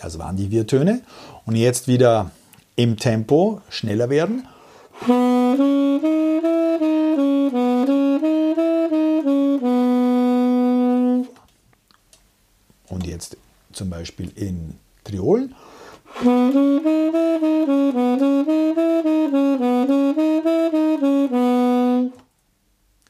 Das 0.00 0.18
waren 0.18 0.36
die 0.36 0.48
vier 0.48 0.66
Töne. 0.66 1.02
Und 1.44 1.56
jetzt 1.56 1.88
wieder 1.88 2.30
im 2.74 2.96
Tempo 2.96 3.60
schneller 3.68 4.08
werden. 4.08 4.48
Zum 13.82 13.90
Beispiel 13.90 14.30
in 14.36 14.78
Triolen. 15.02 15.56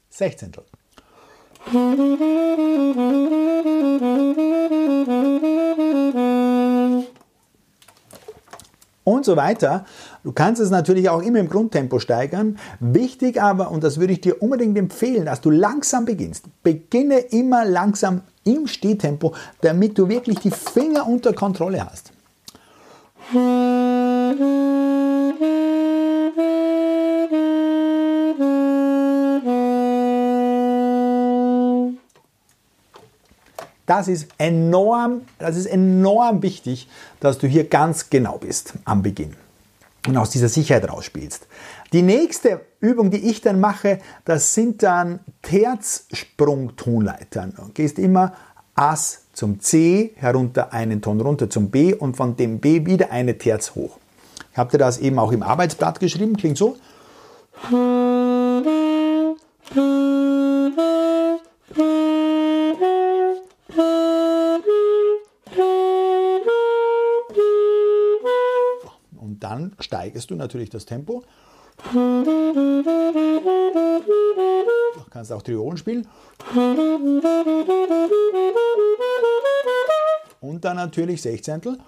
Sechzehntel. 0.08 0.64
Und 9.04 9.24
so 9.24 9.36
weiter. 9.36 9.84
Du 10.24 10.32
kannst 10.32 10.60
es 10.60 10.70
natürlich 10.70 11.08
auch 11.08 11.22
immer 11.22 11.38
im 11.38 11.48
Grundtempo 11.48 11.98
steigern. 11.98 12.58
Wichtig 12.80 13.40
aber, 13.40 13.70
und 13.70 13.82
das 13.84 13.98
würde 13.98 14.12
ich 14.12 14.20
dir 14.20 14.42
unbedingt 14.42 14.78
empfehlen, 14.78 15.26
dass 15.26 15.40
du 15.40 15.50
langsam 15.50 16.04
beginnst. 16.04 16.44
Beginne 16.62 17.18
immer 17.18 17.64
langsam 17.64 18.22
im 18.44 18.66
Stehtempo, 18.66 19.34
damit 19.60 19.98
du 19.98 20.08
wirklich 20.08 20.38
die 20.40 20.50
Finger 20.50 21.06
unter 21.06 21.32
Kontrolle 21.32 21.84
hast. 21.84 22.12
Das 33.92 34.08
ist 34.08 34.28
enorm, 34.38 35.20
das 35.38 35.54
ist 35.54 35.66
enorm 35.66 36.40
wichtig, 36.40 36.88
dass 37.20 37.36
du 37.36 37.46
hier 37.46 37.64
ganz 37.64 38.08
genau 38.08 38.38
bist 38.38 38.72
am 38.86 39.02
Beginn 39.02 39.34
und 40.08 40.16
aus 40.16 40.30
dieser 40.30 40.48
Sicherheit 40.48 40.90
rausspielst. 40.90 41.46
Die 41.92 42.00
nächste 42.00 42.62
Übung, 42.80 43.10
die 43.10 43.28
ich 43.28 43.42
dann 43.42 43.60
mache, 43.60 43.98
das 44.24 44.54
sind 44.54 44.82
dann 44.82 45.20
Terzsprung-Tonleitern. 45.42 47.52
Du 47.54 47.68
gehst 47.74 47.98
immer 47.98 48.32
Ass 48.74 49.24
zum 49.34 49.60
C, 49.60 50.14
herunter 50.16 50.72
einen 50.72 51.02
Ton 51.02 51.20
runter 51.20 51.50
zum 51.50 51.68
B 51.68 51.92
und 51.92 52.16
von 52.16 52.34
dem 52.34 52.60
B 52.60 52.86
wieder 52.86 53.10
eine 53.10 53.36
Terz 53.36 53.74
hoch. 53.74 53.98
Ich 54.52 54.58
habe 54.58 54.70
dir 54.70 54.78
das 54.78 55.00
eben 55.00 55.18
auch 55.18 55.32
im 55.32 55.42
Arbeitsblatt 55.42 56.00
geschrieben, 56.00 56.38
klingt 56.38 56.56
so. 56.56 56.78
Dann 69.52 69.72
steigerst 69.78 70.30
du 70.30 70.34
natürlich 70.34 70.70
das 70.70 70.86
Tempo. 70.86 71.22
Du 71.92 72.24
kannst 75.10 75.30
auch 75.32 75.42
Triolen 75.42 75.76
spielen. 75.76 76.06
Und 80.40 80.64
dann 80.64 80.76
natürlich 80.76 81.20
Sechzehntel. 81.20 81.78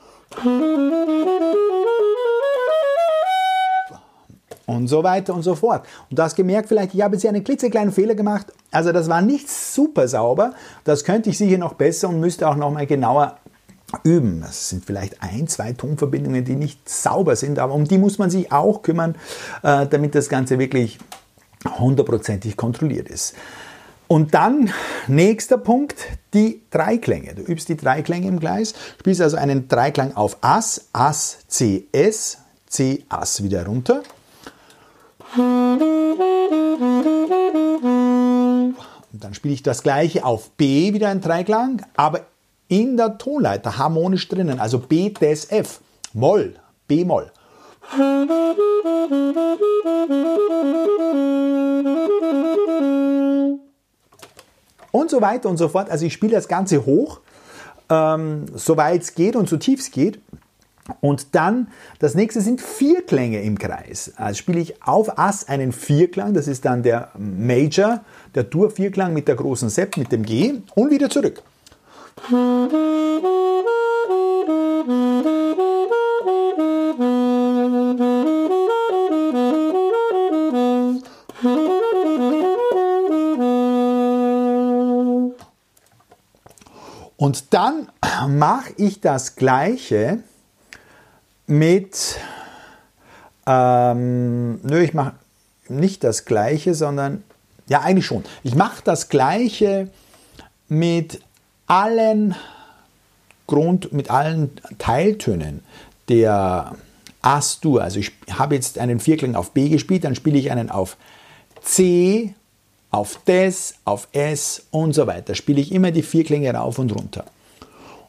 Und 4.67 4.89
so 4.89 5.03
weiter 5.03 5.35
und 5.35 5.43
so 5.43 5.55
fort. 5.55 5.87
Und 6.11 6.19
du 6.19 6.23
hast 6.23 6.37
gemerkt, 6.37 6.69
vielleicht, 6.69 6.95
ich 6.95 7.03
habe 7.03 7.15
jetzt 7.15 7.23
hier 7.23 7.31
einen 7.31 7.45
klitzekleinen 7.45 7.93
Fehler 7.93 8.15
gemacht. 8.15 8.53
Also 8.71 8.93
das 8.93 9.09
war 9.09 9.23
nicht 9.23 9.49
super 9.49 10.07
sauber. 10.09 10.53
Das 10.85 11.05
könnte 11.05 11.31
ich 11.31 11.39
sicher 11.39 11.59
noch 11.59 11.75
besser 11.75 12.09
und 12.09 12.21
müsste 12.21 12.49
auch 12.49 12.57
noch 12.57 12.71
mal 12.71 12.87
genauer 12.87 13.39
üben. 14.03 14.41
Das 14.41 14.69
sind 14.69 14.85
vielleicht 14.85 15.23
ein, 15.23 15.47
zwei 15.47 15.73
Tonverbindungen, 15.73 16.45
die 16.45 16.57
nicht 16.57 16.89
sauber 16.89 17.37
sind, 17.37 17.59
aber 17.59 17.75
um 17.75 17.85
die 17.85 17.99
muss 17.99 18.19
man 18.19 18.31
sich 18.31 18.51
auch 18.51 18.83
kümmern, 18.83 19.15
äh, 19.63 19.87
damit 19.87 20.15
das 20.15 20.29
Ganze 20.29 20.59
wirklich 20.59 20.99
hundertprozentig 21.79 22.57
kontrolliert 22.57 23.09
ist. 23.09 23.35
Und 24.07 24.35
dann, 24.35 24.71
nächster 25.07 25.57
Punkt, 25.57 25.97
die 26.35 26.63
Dreiklänge. 26.71 27.35
Du 27.35 27.43
übst 27.43 27.69
die 27.69 27.77
Dreiklänge 27.77 28.29
im 28.29 28.39
Gleis, 28.39 28.75
spielst 29.01 29.21
also 29.21 29.37
einen 29.37 29.67
Dreiklang 29.69 30.15
auf 30.15 30.37
Ass, 30.43 30.89
Ass, 30.93 31.39
C, 31.49 31.87
S, 31.93 32.39
C, 32.67 33.05
Ass 33.09 33.43
wieder 33.43 33.67
runter. 33.67 34.03
Und 39.15 39.25
dann 39.25 39.33
spiele 39.33 39.55
ich 39.55 39.63
das 39.63 39.83
gleiche 39.83 40.25
auf 40.25 40.51
B, 40.51 40.93
wieder 40.93 41.09
ein 41.09 41.21
Dreiklang, 41.21 41.83
aber 41.97 42.27
in 42.69 42.97
der 42.97 43.19
Tonleiter 43.19 43.79
harmonisch 43.79 44.29
drinnen, 44.29 44.61
also 44.61 44.79
B, 44.79 45.11
Des, 45.11 45.51
F, 45.51 45.81
Moll, 46.13 46.55
B-Moll. 46.89 47.31
Und 54.91 55.11
so 55.11 55.21
weiter 55.21 55.49
und 55.49 55.57
so 55.57 55.69
fort. 55.69 55.91
Also 55.91 56.07
ich 56.07 56.13
spiele 56.13 56.33
das 56.33 56.49
Ganze 56.49 56.87
hoch, 56.87 57.21
ähm, 57.91 58.47
so 58.55 58.77
weit 58.77 59.03
es 59.03 59.15
geht 59.15 59.37
und 59.37 59.49
so 59.49 59.57
tief 59.57 59.81
es 59.81 59.91
geht. 59.91 60.21
Und 61.01 61.35
dann, 61.35 61.69
das 61.99 62.15
nächste 62.15 62.41
sind 62.41 62.61
Vierklänge 62.61 63.43
im 63.43 63.59
Kreis. 63.59 64.13
Also 64.17 64.39
spiele 64.39 64.61
ich 64.61 64.83
auf 64.83 65.19
Ass 65.19 65.49
einen 65.49 65.73
Vierklang, 65.73 66.35
das 66.35 66.47
ist 66.47 66.65
dann 66.65 66.83
der 66.83 67.11
Major, 67.17 68.01
der 68.35 68.45
Dur-Vierklang 68.45 69.15
mit 69.15 69.29
der 69.29 69.37
großen 69.37 69.71
Sept, 69.71 69.97
mit 69.97 70.13
dem 70.13 70.25
G 70.25 70.55
und 70.75 70.91
wieder 70.91 71.09
zurück. 71.09 71.43
Und 87.17 87.53
dann 87.53 87.89
mache 88.29 88.73
ich 88.77 89.01
das 89.01 89.37
Gleiche 89.37 90.21
mit, 91.47 92.17
ähm, 93.47 94.61
nö, 94.63 94.81
ich 94.81 94.95
mache 94.95 95.15
nicht 95.69 96.05
das 96.05 96.25
Gleiche, 96.25 96.75
sondern, 96.75 97.25
ja, 97.67 97.81
eigentlich 97.81 98.07
schon. 98.07 98.25
Ich 98.43 98.55
mache 98.55 98.83
das 98.85 99.09
Gleiche 99.09 99.91
mit 100.69 101.21
allen 101.67 102.35
Grund, 103.47 103.93
mit 103.93 104.11
allen 104.11 104.51
Teiltönen 104.79 105.63
der 106.09 106.75
As-Dur. 107.23 107.83
Also 107.83 107.99
ich 107.99 108.13
habe 108.31 108.55
jetzt 108.55 108.79
einen 108.79 109.01
Vierklang 109.01 109.35
auf 109.35 109.53
B 109.53 109.69
gespielt, 109.69 110.05
dann 110.05 110.15
spiele 110.15 110.39
ich 110.39 110.51
einen 110.51 110.71
auf 110.71 110.97
C, 111.63 112.35
auf 112.91 113.19
Des, 113.27 113.75
auf 113.85 114.09
S 114.13 114.67
und 114.71 114.93
so 114.95 115.07
weiter. 115.07 115.35
Spiele 115.35 115.61
ich 115.61 115.73
immer 115.73 115.91
die 115.91 116.03
Vierklänge 116.03 116.53
rauf 116.55 116.79
und 116.79 116.95
runter. 116.95 117.25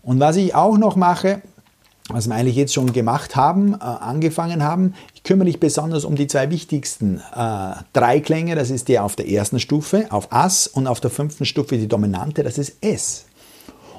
Und 0.04 0.20
was 0.20 0.36
ich 0.36 0.54
auch 0.54 0.78
noch 0.78 0.96
mache, 0.96 1.42
was 2.10 2.28
wir 2.28 2.36
eigentlich 2.36 2.56
jetzt 2.56 2.74
schon 2.74 2.94
gemacht 2.94 3.36
haben, 3.36 3.74
äh, 3.74 3.78
angefangen 3.80 4.64
haben. 4.64 4.94
Ich 5.16 5.24
kümmere 5.24 5.46
mich 5.46 5.60
besonders 5.60 6.06
um 6.06 6.16
die 6.16 6.28
zwei 6.28 6.52
wichtigsten 6.52 7.20
äh, 7.36 7.74
Dreiklänge. 7.94 8.56
Das 8.56 8.70
ist 8.70 8.90
der 8.90 9.04
auf 9.04 9.16
der 9.16 9.28
ersten 9.28 9.60
Stufe, 9.60 10.06
auf 10.12 10.32
Ass 10.32 10.68
und 10.68 10.86
auf 10.86 11.00
der 11.00 11.10
fünften 11.10 11.46
Stufe 11.46 11.78
die 11.78 11.88
Dominante, 11.88 12.44
das 12.44 12.58
ist 12.58 12.84
S. 12.84 13.25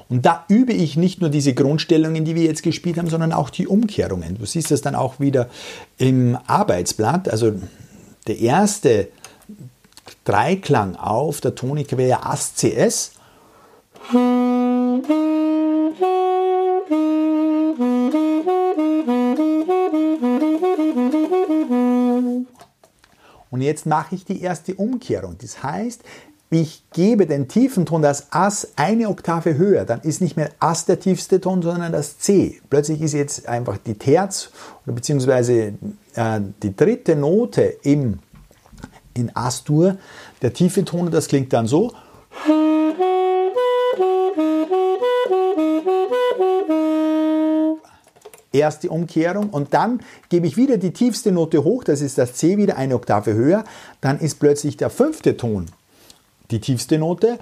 Und 0.09 0.25
da 0.25 0.45
übe 0.47 0.71
ich 0.73 0.95
nicht 0.95 1.19
nur 1.19 1.29
diese 1.29 1.53
Grundstellungen, 1.53 2.23
die 2.23 2.35
wir 2.35 2.43
jetzt 2.43 2.63
gespielt 2.63 2.97
haben, 2.97 3.09
sondern 3.09 3.33
auch 3.33 3.49
die 3.49 3.67
Umkehrungen. 3.67 4.37
Du 4.37 4.45
siehst 4.45 4.71
das 4.71 4.81
dann 4.81 4.95
auch 4.95 5.19
wieder 5.19 5.49
im 5.97 6.37
Arbeitsblatt. 6.47 7.29
Also 7.29 7.53
der 8.27 8.39
erste 8.39 9.09
Dreiklang 10.23 10.95
auf 10.95 11.41
der 11.41 11.55
Tonika 11.55 11.97
wäre 11.97 12.25
Ass. 12.25 12.53
Und 23.49 23.61
jetzt 23.61 23.85
mache 23.85 24.15
ich 24.15 24.23
die 24.23 24.41
erste 24.41 24.75
Umkehrung. 24.75 25.37
Das 25.41 25.63
heißt, 25.63 26.03
ich 26.49 26.83
gebe 26.93 27.25
den 27.25 27.49
tiefen 27.49 27.85
Ton, 27.85 28.01
das 28.01 28.27
Ass, 28.31 28.69
eine 28.77 29.09
Oktave 29.09 29.57
höher. 29.57 29.83
Dann 29.83 29.99
ist 30.01 30.21
nicht 30.21 30.37
mehr 30.37 30.51
Ass 30.59 30.85
der 30.85 30.99
tiefste 30.99 31.41
Ton, 31.41 31.61
sondern 31.61 31.91
das 31.91 32.19
C. 32.19 32.61
Plötzlich 32.69 33.01
ist 33.01 33.13
jetzt 33.13 33.47
einfach 33.49 33.77
die 33.77 33.95
Terz 33.95 34.51
oder 34.85 34.95
beziehungsweise 34.95 35.73
äh, 36.15 36.39
die 36.63 36.75
dritte 36.75 37.17
Note 37.17 37.63
im, 37.83 38.19
in 39.13 39.35
As-Dur 39.35 39.97
der 40.41 40.53
tiefe 40.53 40.85
Ton. 40.85 41.11
Das 41.11 41.27
klingt 41.27 41.51
dann 41.51 41.67
so. 41.67 41.91
erste 48.53 48.89
Umkehrung 48.89 49.49
und 49.51 49.75
dann 49.75 49.99
gebe 50.29 50.47
ich 50.47 50.57
wieder 50.57 50.77
die 50.77 50.91
tiefste 50.91 51.31
Note 51.31 51.63
hoch, 51.63 51.83
das 51.83 52.01
ist 52.01 52.17
das 52.17 52.33
C 52.33 52.57
wieder 52.57 52.75
eine 52.75 52.95
Oktave 52.95 53.35
höher, 53.35 53.63
dann 54.01 54.19
ist 54.19 54.39
plötzlich 54.39 54.77
der 54.77 54.89
fünfte 54.89 55.37
Ton 55.37 55.67
die 56.51 56.59
tiefste 56.59 56.97
Note. 56.97 57.39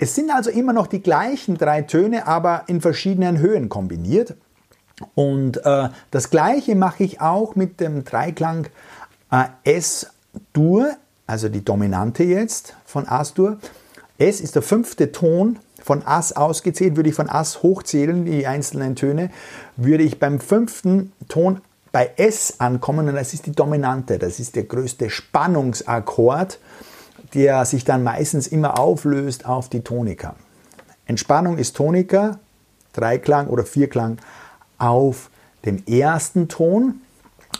Es 0.00 0.14
sind 0.14 0.30
also 0.30 0.50
immer 0.50 0.72
noch 0.72 0.86
die 0.86 1.02
gleichen 1.02 1.58
drei 1.58 1.82
Töne, 1.82 2.26
aber 2.26 2.64
in 2.68 2.80
verschiedenen 2.80 3.38
Höhen 3.38 3.68
kombiniert. 3.68 4.36
Und 5.14 5.64
äh, 5.64 5.88
das 6.10 6.30
gleiche 6.30 6.74
mache 6.74 7.04
ich 7.04 7.20
auch 7.20 7.56
mit 7.56 7.80
dem 7.80 8.04
Dreiklang 8.04 8.68
äh, 9.30 9.44
S-Dur, 9.64 10.92
also 11.26 11.48
die 11.48 11.64
Dominante 11.64 12.24
jetzt 12.24 12.76
von 12.84 13.08
As-Dur. 13.08 13.58
S 14.18 14.40
ist 14.40 14.54
der 14.54 14.62
fünfte 14.62 15.12
Ton 15.12 15.58
von 15.82 16.04
Ass 16.04 16.32
ausgezählt, 16.32 16.96
würde 16.96 17.08
ich 17.08 17.14
von 17.14 17.28
Ass 17.28 17.62
hochzählen, 17.62 18.24
die 18.24 18.46
einzelnen 18.46 18.96
Töne, 18.96 19.30
würde 19.76 20.04
ich 20.04 20.18
beim 20.18 20.40
fünften 20.40 21.12
Ton 21.28 21.60
bei 21.92 22.12
S 22.16 22.54
ankommen 22.58 23.08
und 23.08 23.14
das 23.14 23.34
ist 23.34 23.46
die 23.46 23.52
Dominante, 23.52 24.18
das 24.18 24.40
ist 24.40 24.56
der 24.56 24.64
größte 24.64 25.10
Spannungsakkord, 25.10 26.58
der 27.34 27.64
sich 27.64 27.84
dann 27.84 28.02
meistens 28.02 28.46
immer 28.46 28.78
auflöst 28.78 29.46
auf 29.46 29.68
die 29.68 29.80
Tonika. 29.80 30.34
Entspannung 31.06 31.58
ist 31.58 31.76
Tonika, 31.76 32.38
Dreiklang 32.92 33.48
oder 33.48 33.64
Vierklang 33.64 34.18
auf 34.78 35.30
dem 35.64 35.82
ersten 35.86 36.48
Ton, 36.48 37.00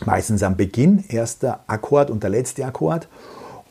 meistens 0.05 0.43
am 0.43 0.57
Beginn, 0.57 1.05
erster 1.09 1.61
Akkord 1.67 2.11
und 2.11 2.23
der 2.23 2.31
letzte 2.31 2.65
Akkord 2.65 3.09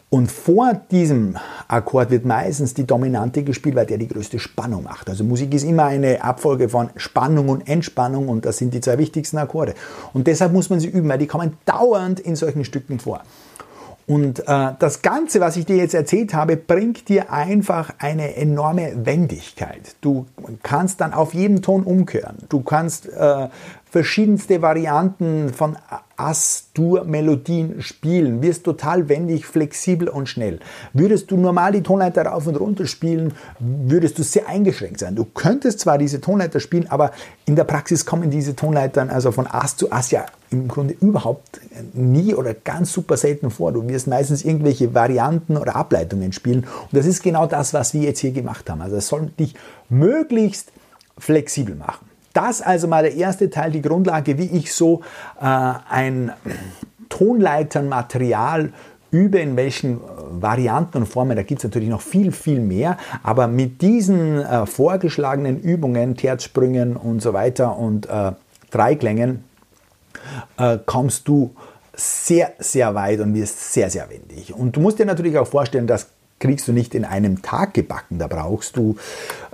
und 0.10 0.32
vor 0.32 0.74
diesem 0.89 1.36
Akkord 1.67 2.12
wird 2.12 2.24
meistens 2.24 2.74
die 2.74 2.88
Dominante 2.88 3.43
gespielt, 3.43 3.76
weil 3.76 3.86
der 3.86 3.98
die 3.98 4.08
größte 4.08 4.39
Spannung 4.39 4.84
macht. 4.84 5.10
Also 5.10 5.26
Musik 5.26 5.54
ist 5.54 5.63
immer 5.63 5.86
eine 5.86 6.24
Abfolge 6.24 6.70
von 6.70 6.89
Spannung 6.96 7.50
und 7.50 7.67
Entspannung 7.67 8.30
und 8.30 8.46
das 8.46 8.58
sind 8.58 8.74
die 8.74 8.80
zwei 8.80 8.98
wichtigsten 9.00 9.38
Akkorde. 9.38 9.74
Und 10.13 10.28
deshalb 10.28 10.54
muss 10.54 10.70
man 10.70 10.80
sie 10.80 10.88
üben, 10.88 11.10
weil 11.10 11.17
die 11.17 11.28
kommen 11.28 11.58
dauernd 11.65 12.22
in 12.22 12.38
solchen 12.38 12.63
Stücken 12.63 13.00
vor. 13.00 13.22
Und 14.06 14.48
äh, 14.48 14.72
das 14.80 15.02
Ganze, 15.02 15.41
was 15.41 15.58
ich 15.58 15.65
dir 15.65 15.76
jetzt 15.76 15.93
erzählt 15.93 16.34
habe, 16.34 16.56
bringt 16.56 17.10
dir 17.10 17.30
einfach 17.34 17.93
eine 18.00 18.38
enorme 18.38 19.06
Wendigkeit. 19.06 19.98
Du 20.00 20.26
kannst 20.63 21.02
dann 21.02 21.13
auf 21.13 21.34
jeden 21.34 21.62
Ton 21.62 21.84
umkehren. 21.84 22.38
Du 22.48 22.62
kannst 22.62 23.10
äh, 23.10 23.50
verschiedenste 23.98 24.62
Varianten 24.62 25.52
von 25.52 25.76
Ass-Dur-Melodien 26.18 27.82
spielen, 27.82 28.44
wirst 28.44 28.64
total 28.64 29.10
wendig, 29.10 29.48
flexibel 29.48 30.08
und 30.08 30.30
schnell. 30.30 30.60
Würdest 30.94 31.32
du 31.32 31.38
normal 31.38 31.72
die 31.72 31.82
Tonleiter 31.82 32.28
rauf 32.28 32.46
und 32.46 32.58
runter 32.58 32.86
spielen, 32.86 33.34
würdest 33.58 34.20
du 34.20 34.24
sehr 34.24 34.48
eingeschränkt 34.48 35.00
sein. 35.00 35.16
Du 35.16 35.26
könntest 35.26 35.80
zwar 35.80 35.98
diese 35.98 36.22
Tonleiter 36.22 36.60
spielen, 36.60 36.86
aber 36.92 37.12
in 37.48 37.56
der 37.56 37.64
Praxis 37.64 38.06
kommen 38.06 38.30
diese 38.30 38.56
Tonleitern 38.56 39.10
also 39.10 39.32
von 39.32 39.48
Ass 39.48 39.78
zu 39.78 39.92
Ass 39.92 40.12
ja 40.12 40.28
im 40.52 40.68
Grunde 40.68 40.94
überhaupt 41.02 41.60
nie 41.94 42.36
oder 42.36 42.54
ganz 42.54 42.94
super 42.94 43.18
selten 43.18 43.50
vor. 43.50 43.72
Du 43.72 43.90
wirst 43.90 44.06
meistens 44.06 44.46
irgendwelche 44.46 44.94
Varianten 44.94 45.58
oder 45.58 45.76
Ableitungen 45.76 46.34
spielen 46.34 46.68
und 46.84 46.94
das 46.94 47.08
ist 47.08 47.24
genau 47.24 47.48
das, 47.48 47.74
was 47.74 47.96
wir 47.96 48.02
jetzt 48.02 48.20
hier 48.20 48.32
gemacht 48.32 48.70
haben. 48.70 48.82
Also 48.82 48.98
es 48.98 49.08
soll 49.08 49.32
dich 49.40 49.56
möglichst 49.90 50.72
flexibel 51.18 51.74
machen. 51.74 52.07
Das 52.38 52.62
also 52.62 52.88
mal 52.88 53.02
der 53.02 53.15
erste 53.15 53.50
Teil, 53.50 53.71
die 53.71 53.82
Grundlage, 53.82 54.38
wie 54.38 54.45
ich 54.45 54.71
so 54.71 55.02
äh, 55.41 55.73
ein 55.89 56.32
Tonleiternmaterial 57.10 58.73
übe, 59.10 59.39
in 59.39 59.56
welchen 59.56 59.95
äh, 59.95 60.02
Varianten 60.30 61.00
und 61.00 61.08
Formen. 61.08 61.36
Da 61.36 61.41
gibt 61.41 61.62
es 61.62 61.63
natürlich 61.63 61.89
noch 61.89 62.02
viel, 62.02 62.32
viel 62.32 62.60
mehr. 62.60 62.97
Aber 63.23 63.47
mit 63.47 63.82
diesen 63.82 64.38
äh, 64.38 64.67
vorgeschlagenen 64.67 65.60
Übungen, 65.60 66.15
Terzsprüngen 66.15 66.95
und 66.95 67.23
so 67.23 67.34
weiter 67.34 67.76
und 67.76 68.08
äh, 68.08 68.34
Dreiklängen, 68.69 69.43
äh, 70.60 70.78
kommst 70.86 71.28
du 71.28 71.56
sehr, 71.95 72.52
sehr 72.60 72.93
weit 72.93 73.19
und 73.19 73.34
wirst 73.34 73.73
sehr, 73.73 73.89
sehr 73.89 74.08
wendig. 74.12 74.54
Und 74.54 74.76
du 74.76 74.80
musst 74.80 75.00
dir 75.00 75.08
natürlich 75.08 75.39
auch 75.39 75.47
vorstellen, 75.47 75.88
das 75.88 76.06
kriegst 76.39 76.67
du 76.67 76.73
nicht 76.73 76.93
in 76.93 77.06
einem 77.06 77.41
Tag 77.41 77.73
gebacken. 77.73 78.19
Da 78.19 78.28
brauchst 78.28 78.78
du 78.78 78.95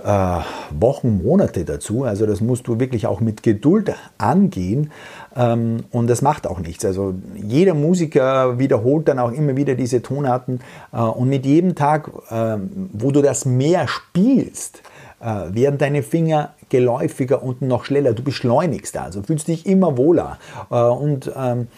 äh, 0.04 0.38
Wochen, 0.78 1.22
Monate 1.22 1.64
dazu. 1.64 2.04
Also 2.04 2.26
das 2.26 2.40
musst 2.40 2.66
du 2.66 2.78
wirklich 2.78 3.06
auch 3.06 3.20
mit 3.20 3.42
Geduld 3.42 3.94
angehen. 4.18 4.90
Ähm, 5.34 5.84
und 5.90 6.08
das 6.08 6.20
macht 6.20 6.46
auch 6.46 6.60
nichts. 6.60 6.84
Also 6.84 7.14
jeder 7.34 7.74
Musiker 7.74 8.58
wiederholt 8.58 9.08
dann 9.08 9.18
auch 9.18 9.32
immer 9.32 9.56
wieder 9.56 9.74
diese 9.74 10.02
Tonarten. 10.02 10.60
Äh, 10.92 10.98
und 10.98 11.28
mit 11.28 11.46
jedem 11.46 11.74
Tag, 11.74 12.10
äh, 12.30 12.56
wo 12.92 13.10
du 13.10 13.22
das 13.22 13.46
mehr 13.46 13.88
spielst, 13.88 14.82
äh, 15.20 15.54
werden 15.54 15.78
deine 15.78 16.02
Finger 16.02 16.54
geläufiger 16.68 17.42
und 17.42 17.62
noch 17.62 17.86
schneller. 17.86 18.12
Du 18.12 18.22
beschleunigst 18.22 18.96
also, 18.98 19.22
fühlst 19.22 19.48
dich 19.48 19.64
immer 19.64 19.96
wohler. 19.96 20.38
Äh, 20.70 20.74
und 20.74 21.32
ähm, 21.34 21.68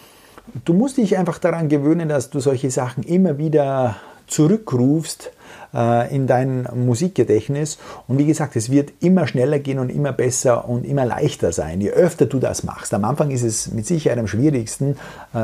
du 0.65 0.73
musst 0.73 0.97
dich 0.97 1.17
einfach 1.17 1.39
daran 1.39 1.69
gewöhnen, 1.69 2.09
dass 2.09 2.29
du 2.29 2.39
solche 2.41 2.71
Sachen 2.71 3.03
immer 3.03 3.37
wieder 3.37 3.95
zurückrufst 4.27 5.31
äh, 5.73 6.13
in 6.13 6.27
dein 6.27 6.67
Musikgedächtnis. 6.73 7.77
Und 8.07 8.17
wie 8.17 8.25
gesagt, 8.25 8.55
es 8.55 8.69
wird 8.69 8.91
immer 8.99 9.27
schneller 9.27 9.59
gehen 9.59 9.79
und 9.79 9.89
immer 9.89 10.13
besser 10.13 10.67
und 10.67 10.85
immer 10.85 11.05
leichter 11.05 11.51
sein, 11.51 11.81
je 11.81 11.91
öfter 11.91 12.25
du 12.25 12.39
das 12.39 12.63
machst. 12.63 12.93
Am 12.93 13.05
Anfang 13.05 13.31
ist 13.31 13.43
es 13.43 13.71
mit 13.71 13.85
Sicherheit 13.85 14.19
am 14.19 14.27
schwierigsten, 14.27 14.97
äh, 15.33 15.37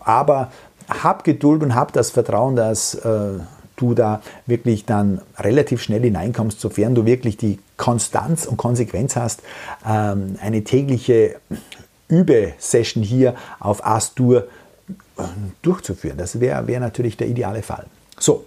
aber 0.00 0.50
hab 0.88 1.24
Geduld 1.24 1.62
und 1.62 1.74
hab 1.74 1.92
das 1.92 2.10
Vertrauen, 2.10 2.56
dass 2.56 2.94
äh, 2.94 3.40
du 3.76 3.94
da 3.94 4.22
wirklich 4.46 4.84
dann 4.84 5.20
relativ 5.38 5.82
schnell 5.82 6.02
hineinkommst, 6.02 6.60
sofern 6.60 6.94
du 6.94 7.04
wirklich 7.04 7.36
die 7.36 7.58
Konstanz 7.76 8.46
und 8.46 8.56
Konsequenz 8.56 9.16
hast, 9.16 9.42
ähm, 9.86 10.36
eine 10.40 10.64
tägliche 10.64 11.36
Übesession 12.08 13.02
hier 13.02 13.34
auf 13.60 13.86
Astur 13.86 14.48
äh, 15.18 15.22
durchzuführen. 15.62 16.16
Das 16.18 16.40
wäre 16.40 16.66
wär 16.66 16.80
natürlich 16.80 17.16
der 17.16 17.28
ideale 17.28 17.62
Fall. 17.62 17.86
So, 18.18 18.44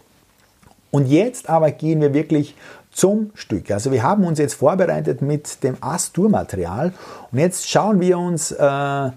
und 0.91 1.07
jetzt 1.07 1.49
aber 1.49 1.71
gehen 1.71 2.01
wir 2.01 2.13
wirklich 2.13 2.55
zum 2.91 3.31
Stück. 3.33 3.71
Also 3.71 3.91
wir 3.91 4.03
haben 4.03 4.25
uns 4.25 4.37
jetzt 4.37 4.55
vorbereitet 4.55 5.21
mit 5.21 5.63
dem 5.63 5.77
Astur-Material 5.79 6.93
und 7.31 7.39
jetzt 7.39 7.69
schauen 7.69 8.01
wir 8.01 8.17
uns 8.17 8.51
äh, 8.51 9.11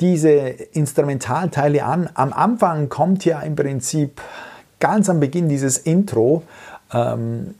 diese 0.00 0.30
Instrumentalteile 0.30 1.84
an. 1.84 2.10
Am 2.14 2.32
Anfang 2.32 2.88
kommt 2.88 3.24
ja 3.24 3.40
im 3.40 3.56
Prinzip 3.56 4.20
ganz 4.78 5.08
am 5.08 5.20
Beginn 5.20 5.48
dieses 5.48 5.78
Intro. 5.78 6.42
Ähm, 6.92 7.54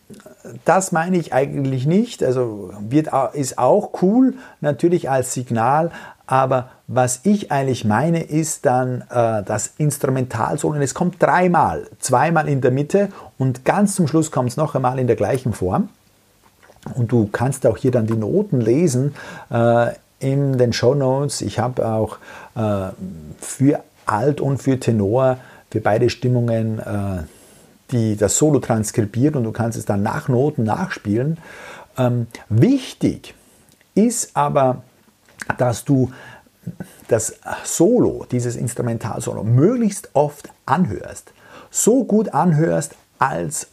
das 0.64 0.93
meine 0.93 1.17
ich 1.17 1.33
eigentlich 1.33 1.87
nicht. 1.87 2.23
Also 2.23 2.71
wird, 2.81 3.09
ist 3.35 3.59
auch 3.59 4.03
cool, 4.03 4.35
natürlich 4.61 5.11
als 5.11 5.35
Signal, 5.35 5.91
aber 6.27 6.71
was 6.87 7.21
ich 7.25 7.51
eigentlich 7.51 7.85
meine, 7.85 8.23
ist 8.23 8.67
dann 8.67 9.03
äh, 9.11 9.43
das 9.43 9.73
Instrumentalsolo. 9.79 10.77
Und 10.77 10.83
es 10.83 10.95
kommt 10.95 11.23
dreimal. 11.23 11.87
Zweimal 12.01 12.49
in 12.49 12.61
der 12.61 12.71
Mitte 12.71 13.09
und 13.38 13.64
ganz 13.64 13.95
zum 13.95 14.07
Schluss 14.07 14.31
kommt 14.31 14.51
es 14.51 14.57
noch 14.57 14.75
einmal 14.75 14.99
in 14.99 15.07
der 15.07 15.17
gleichen 15.17 15.53
Form. 15.53 15.88
Und 16.95 17.12
du 17.12 17.29
kannst 17.31 17.67
auch 17.67 17.77
hier 17.77 17.91
dann 17.91 18.07
die 18.07 18.17
Noten 18.17 18.61
lesen 18.61 19.14
äh, 19.51 19.93
in 20.21 20.59
den 20.59 20.73
Show 20.73 20.95
Notes. 20.95 21.41
Ich 21.41 21.59
habe 21.59 21.87
auch 21.87 22.19
äh, 22.55 22.91
für 23.41 23.81
Alt 24.07 24.41
und 24.41 24.59
für 24.59 24.79
Tenor 24.81 25.38
für 25.71 25.81
beide 25.81 26.11
Stimmungen 26.11 26.79
äh, 26.79 27.23
die, 27.90 28.16
das 28.16 28.37
Solo 28.37 28.61
transkribiert 28.61 29.37
und 29.37 29.44
du 29.44 29.53
kannst 29.53 29.79
es 29.79 29.85
dann 29.85 30.03
nach 30.03 30.29
Noten 30.29 30.64
nachspielen. 30.64 31.38
Ähm, 31.96 32.27
wichtig 32.48 33.35
ist 33.94 34.37
aber, 34.37 34.83
dass 35.57 35.85
du 35.85 36.12
das 37.09 37.38
Solo, 37.64 38.27
dieses 38.31 38.57
Instrumentalsolo, 38.57 39.42
möglichst 39.42 40.11
oft 40.12 40.51
anhörst. 40.66 41.33
So 41.70 42.05
gut 42.05 42.35
anhörst, 42.35 42.94
als, 43.18 43.68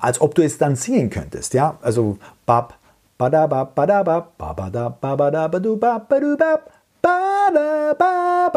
als 0.00 0.20
ob 0.20 0.34
du 0.34 0.42
es 0.42 0.58
dann 0.58 0.76
singen 0.76 1.10
könntest. 1.10 1.54
Ja? 1.54 1.78
Also 1.82 2.18
bab, 2.46 2.78
badabab, 3.18 3.74
badabab, 3.74 4.36
babadab, 4.38 5.00
babadabadu, 5.00 5.76
babadu, 5.76 6.36
ba 6.36 6.58
da 7.52 7.94
ba 7.94 8.50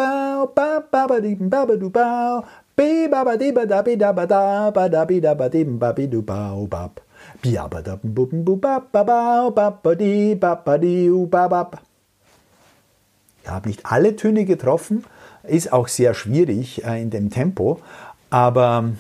Ich 13.41 13.49
habe 13.49 13.67
nicht 13.67 13.83
alle 13.87 14.15
Töne 14.15 14.45
getroffen, 14.45 15.05
ist 15.41 15.73
auch 15.73 15.87
sehr 15.87 16.13
schwierig 16.13 16.85
äh, 16.85 17.01
in 17.01 17.09
dem 17.09 17.31
Tempo, 17.31 17.79
aber 18.29 18.91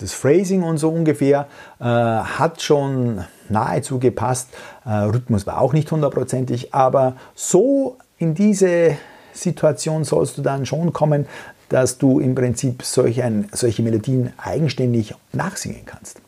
das 0.00 0.14
Phrasing 0.14 0.62
und 0.62 0.78
so 0.78 0.88
ungefähr 0.88 1.48
äh, 1.80 1.84
hat 1.84 2.62
schon 2.62 3.26
nahezu 3.50 3.98
gepasst. 3.98 4.48
Äh, 4.86 4.90
Rhythmus 4.90 5.46
war 5.46 5.60
auch 5.60 5.74
nicht 5.74 5.92
hundertprozentig, 5.92 6.72
aber 6.72 7.16
so 7.34 7.98
in 8.16 8.32
diese 8.32 8.96
Situation 9.34 10.04
sollst 10.04 10.38
du 10.38 10.42
dann 10.42 10.64
schon 10.64 10.94
kommen, 10.94 11.26
dass 11.68 11.98
du 11.98 12.20
im 12.20 12.34
Prinzip 12.34 12.82
solch 12.82 13.22
ein, 13.22 13.48
solche 13.52 13.82
Melodien 13.82 14.32
eigenständig 14.38 15.14
nachsingen 15.32 15.84
kannst. 15.84 16.20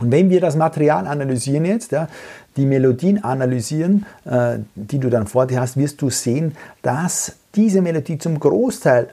Und 0.00 0.12
wenn 0.12 0.30
wir 0.30 0.40
das 0.40 0.56
Material 0.56 1.06
analysieren 1.06 1.64
jetzt, 1.64 1.92
ja, 1.92 2.08
die 2.56 2.66
Melodien 2.66 3.24
analysieren, 3.24 4.06
äh, 4.24 4.58
die 4.74 4.98
du 4.98 5.10
dann 5.10 5.26
vor 5.26 5.46
dir 5.46 5.60
hast, 5.60 5.76
wirst 5.76 6.00
du 6.02 6.10
sehen, 6.10 6.56
dass 6.82 7.34
diese 7.54 7.82
Melodie 7.82 8.18
zum 8.18 8.38
Großteil 8.38 9.08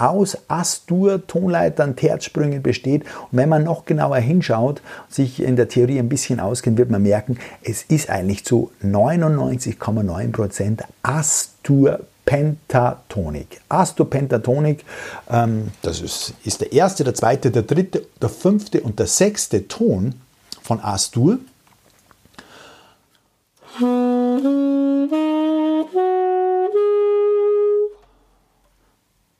aus 0.00 0.38
Astur-Tonleitern, 0.48 1.96
Terzsprüngen 1.96 2.62
besteht. 2.62 3.02
Und 3.30 3.38
wenn 3.38 3.48
man 3.50 3.64
noch 3.64 3.84
genauer 3.84 4.16
hinschaut, 4.16 4.80
sich 5.08 5.42
in 5.42 5.56
der 5.56 5.68
Theorie 5.68 5.98
ein 5.98 6.08
bisschen 6.08 6.40
auskennt, 6.40 6.78
wird 6.78 6.90
man 6.90 7.02
merken, 7.02 7.38
es 7.62 7.82
ist 7.82 8.08
eigentlich 8.08 8.44
zu 8.44 8.70
99,9% 8.82 10.80
Astur 11.02 12.00
Pentatonik. 12.30 13.60
Astopentatonik, 13.68 14.84
ähm, 15.28 15.72
das 15.82 16.00
ist, 16.00 16.34
ist 16.44 16.60
der 16.60 16.70
erste, 16.72 17.02
der 17.02 17.12
zweite, 17.12 17.50
der 17.50 17.62
dritte, 17.62 18.06
der 18.22 18.28
fünfte 18.28 18.82
und 18.82 19.00
der 19.00 19.08
sechste 19.08 19.66
Ton 19.66 20.14
von 20.62 20.78
Astur. 20.80 21.40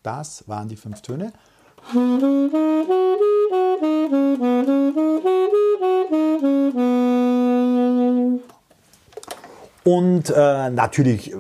Das 0.02 0.48
waren 0.48 0.68
die 0.68 0.76
fünf 0.76 1.00
Töne. 1.02 1.32
Und 9.82 10.28
äh, 10.28 10.68
natürlich 10.68 11.32
äh, 11.32 11.36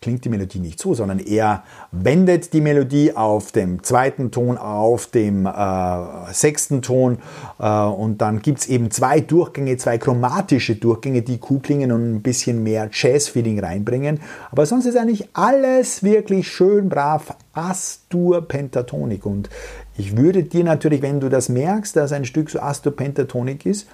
klingt 0.00 0.24
die 0.24 0.28
Melodie 0.28 0.60
nicht 0.60 0.80
so, 0.80 0.94
sondern 0.94 1.18
er 1.18 1.64
wendet 1.90 2.52
die 2.52 2.60
Melodie 2.60 3.16
auf 3.16 3.50
dem 3.50 3.82
zweiten 3.82 4.30
Ton, 4.30 4.56
auf 4.56 5.08
dem 5.08 5.44
äh, 5.44 6.32
sechsten 6.32 6.82
Ton. 6.82 7.18
Äh, 7.58 7.68
und 7.68 8.18
dann 8.18 8.42
gibt 8.42 8.60
es 8.60 8.68
eben 8.68 8.92
zwei 8.92 9.20
Durchgänge, 9.20 9.76
zwei 9.76 9.98
chromatische 9.98 10.76
Durchgänge, 10.76 11.22
die 11.22 11.40
cool 11.50 11.58
klingen 11.58 11.90
und 11.90 12.14
ein 12.14 12.22
bisschen 12.22 12.62
mehr 12.62 12.90
Jazz-Feeling 12.92 13.58
reinbringen. 13.58 14.20
Aber 14.52 14.64
sonst 14.64 14.86
ist 14.86 14.96
eigentlich 14.96 15.28
alles 15.32 16.04
wirklich 16.04 16.46
schön 16.46 16.88
brav 16.88 17.34
Astur-Pentatonik. 17.54 19.26
Und 19.26 19.50
ich 19.96 20.16
würde 20.16 20.44
dir 20.44 20.62
natürlich, 20.62 21.02
wenn 21.02 21.18
du 21.18 21.28
das 21.28 21.48
merkst, 21.48 21.96
dass 21.96 22.12
ein 22.12 22.24
Stück 22.24 22.50
so 22.50 22.60
Astur-Pentatonik 22.60 23.66
ist, 23.66 23.88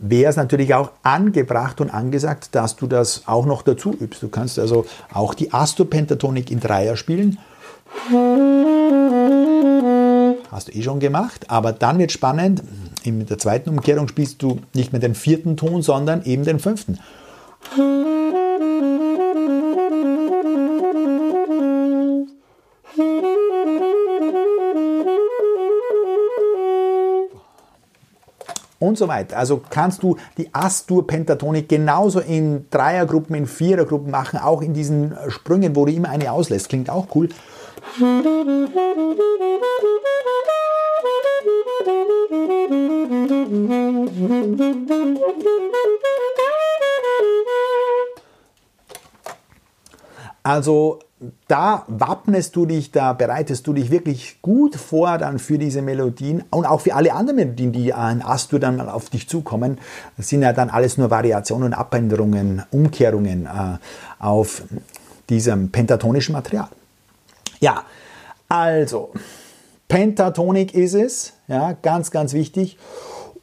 wäre 0.00 0.30
es 0.30 0.36
natürlich 0.36 0.74
auch 0.74 0.90
angebracht 1.02 1.80
und 1.80 1.90
angesagt, 1.90 2.54
dass 2.54 2.76
du 2.76 2.86
das 2.86 3.22
auch 3.26 3.46
noch 3.46 3.62
dazu 3.62 3.92
übst. 3.92 4.22
Du 4.22 4.28
kannst 4.28 4.58
also 4.58 4.86
auch 5.12 5.34
die 5.34 5.52
Astopentatonik 5.52 6.50
in 6.50 6.60
Dreier 6.60 6.96
spielen. 6.96 7.38
Hast 10.50 10.68
du 10.68 10.72
eh 10.72 10.82
schon 10.82 11.00
gemacht, 11.00 11.50
aber 11.50 11.72
dann 11.72 11.98
wird 11.98 12.12
spannend. 12.12 12.62
In 13.02 13.26
der 13.26 13.38
zweiten 13.38 13.70
Umkehrung 13.70 14.08
spielst 14.08 14.42
du 14.42 14.60
nicht 14.74 14.92
mehr 14.92 15.00
den 15.00 15.14
vierten 15.14 15.56
Ton, 15.56 15.82
sondern 15.82 16.22
eben 16.24 16.44
den 16.44 16.58
fünften. 16.58 16.98
Und 28.78 28.96
so 28.96 29.08
weiter. 29.08 29.36
Also 29.36 29.60
kannst 29.70 30.02
du 30.02 30.16
die 30.36 30.48
Astur-Pentatonik 30.52 31.68
genauso 31.68 32.20
in 32.20 32.66
Dreiergruppen, 32.70 33.34
in 33.34 33.46
Vierergruppen 33.46 34.10
machen, 34.10 34.38
auch 34.38 34.62
in 34.62 34.74
diesen 34.74 35.16
Sprüngen, 35.28 35.74
wo 35.74 35.84
du 35.84 35.92
immer 35.92 36.10
eine 36.10 36.32
auslässt. 36.32 36.68
Klingt 36.68 36.90
auch 36.90 37.08
cool. 37.14 37.28
Also 50.42 51.00
da 51.48 51.84
wappnest 51.88 52.54
du 52.54 52.66
dich, 52.66 52.92
da 52.92 53.12
bereitest 53.12 53.66
du 53.66 53.72
dich 53.72 53.90
wirklich 53.90 54.40
gut 54.40 54.76
vor 54.76 55.18
dann 55.18 55.38
für 55.38 55.58
diese 55.58 55.82
Melodien 55.82 56.44
und 56.50 56.64
auch 56.64 56.80
für 56.80 56.94
alle 56.94 57.12
anderen 57.12 57.36
Melodien, 57.36 57.72
die 57.72 57.92
an 57.92 58.22
Astur 58.22 58.60
dann 58.60 58.80
auf 58.80 59.10
dich 59.10 59.28
zukommen. 59.28 59.78
Das 60.16 60.28
sind 60.28 60.42
ja 60.42 60.52
dann 60.52 60.70
alles 60.70 60.96
nur 60.96 61.10
Variationen, 61.10 61.74
Abänderungen, 61.74 62.62
Umkehrungen 62.70 63.46
äh, 63.46 63.78
auf 64.18 64.62
diesem 65.28 65.70
pentatonischen 65.70 66.32
Material. 66.32 66.68
Ja, 67.60 67.82
also 68.48 69.10
Pentatonik 69.88 70.74
ist 70.74 70.94
es, 70.94 71.32
ja, 71.48 71.72
ganz, 71.72 72.10
ganz 72.10 72.32
wichtig. 72.32 72.78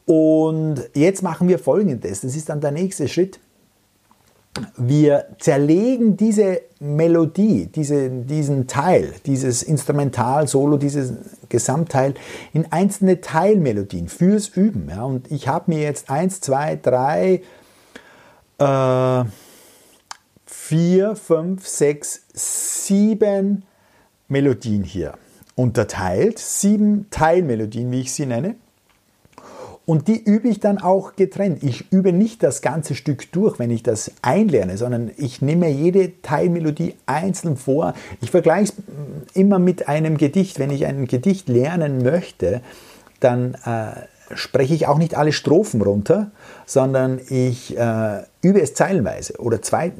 Und 0.05 0.83
jetzt 0.93 1.23
machen 1.23 1.47
wir 1.47 1.59
folgendes, 1.59 2.21
das 2.21 2.35
ist 2.35 2.49
dann 2.49 2.61
der 2.61 2.71
nächste 2.71 3.07
Schritt 3.07 3.39
wir 4.77 5.25
zerlegen 5.39 6.17
diese 6.17 6.61
Melodie, 6.79 7.67
diese, 7.67 8.09
diesen 8.09 8.67
Teil, 8.67 9.13
dieses 9.25 9.63
Instrumental-Solo, 9.63 10.77
dieses 10.77 11.13
Gesamtteil 11.49 12.13
in 12.53 12.71
einzelne 12.71 13.21
Teilmelodien 13.21 14.07
fürs 14.07 14.47
Üben. 14.49 14.89
Ja. 14.89 15.03
Und 15.03 15.31
ich 15.31 15.47
habe 15.47 15.71
mir 15.71 15.81
jetzt 15.81 16.09
eins, 16.09 16.41
zwei, 16.41 16.77
drei, 16.81 17.41
äh, 18.59 19.25
vier, 20.45 21.15
fünf, 21.15 21.67
sechs, 21.67 22.23
sieben 22.33 23.63
Melodien 24.27 24.83
hier 24.83 25.13
unterteilt. 25.55 26.39
Sieben 26.39 27.07
Teilmelodien, 27.09 27.91
wie 27.91 28.01
ich 28.01 28.13
sie 28.13 28.25
nenne. 28.25 28.55
Und 29.85 30.07
die 30.07 30.21
übe 30.21 30.47
ich 30.47 30.59
dann 30.59 30.79
auch 30.79 31.15
getrennt. 31.15 31.61
Ich 31.63 31.91
übe 31.91 32.11
nicht 32.11 32.41
das 32.41 32.61
ganze 32.61 32.95
Stück 32.95 33.31
durch, 33.31 33.59
wenn 33.59 33.69
ich 33.69 33.83
das 33.83 34.11
einlerne, 34.21 34.77
sondern 34.77 35.11
ich 35.17 35.41
nehme 35.41 35.69
jede 35.69 36.21
Teilmelodie 36.21 36.95
einzeln 37.05 37.55
vor. 37.55 37.93
Ich 38.21 38.31
vergleiche 38.31 38.73
es 38.73 39.35
immer 39.35 39.59
mit 39.59 39.87
einem 39.87 40.17
Gedicht. 40.17 40.57
Wenn 40.57 40.71
ich 40.71 40.85
ein 40.85 41.05
Gedicht 41.05 41.49
lernen 41.49 42.01
möchte, 42.01 42.61
dann 43.19 43.55
äh, 43.65 43.91
spreche 44.33 44.73
ich 44.73 44.87
auch 44.87 44.97
nicht 44.97 45.15
alle 45.15 45.31
Strophen 45.31 45.81
runter, 45.81 46.31
sondern 46.65 47.19
ich 47.29 47.77
äh, 47.77 48.23
übe 48.41 48.61
es 48.61 48.73
zeilenweise 48.73 49.39
oder 49.39 49.61
zwei, 49.61 49.91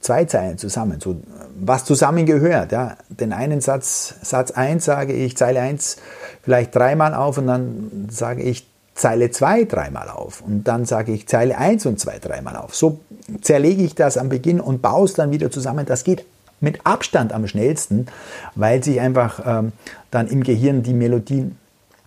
zwei 0.00 0.26
Zeilen 0.26 0.58
zusammen, 0.58 1.00
so 1.00 1.16
was 1.58 1.84
zusammengehört. 1.84 2.72
Ja. 2.72 2.96
Den 3.08 3.32
einen 3.32 3.60
Satz, 3.60 4.16
Satz 4.22 4.50
1 4.50 4.84
sage 4.84 5.14
ich, 5.14 5.36
Zeile 5.36 5.60
1 5.60 5.96
vielleicht 6.42 6.74
dreimal 6.74 7.14
auf 7.14 7.38
und 7.38 7.46
dann 7.46 8.08
sage 8.10 8.42
ich 8.42 8.69
Zeile 8.94 9.30
2 9.30 9.64
dreimal 9.64 10.08
auf 10.08 10.42
und 10.42 10.64
dann 10.64 10.84
sage 10.84 11.12
ich 11.12 11.26
Zeile 11.26 11.56
1 11.56 11.86
und 11.86 11.98
2 11.98 12.18
dreimal 12.18 12.56
auf. 12.56 12.74
So 12.74 13.00
zerlege 13.40 13.82
ich 13.82 13.94
das 13.94 14.18
am 14.18 14.28
Beginn 14.28 14.60
und 14.60 14.82
baue 14.82 15.06
es 15.06 15.14
dann 15.14 15.30
wieder 15.30 15.50
zusammen. 15.50 15.86
Das 15.86 16.04
geht 16.04 16.26
mit 16.60 16.84
Abstand 16.84 17.32
am 17.32 17.46
schnellsten, 17.46 18.06
weil 18.54 18.84
sich 18.84 19.00
einfach 19.00 19.40
ähm, 19.46 19.72
dann 20.10 20.28
im 20.28 20.42
Gehirn 20.42 20.82
die 20.82 20.92
Melodien 20.92 21.56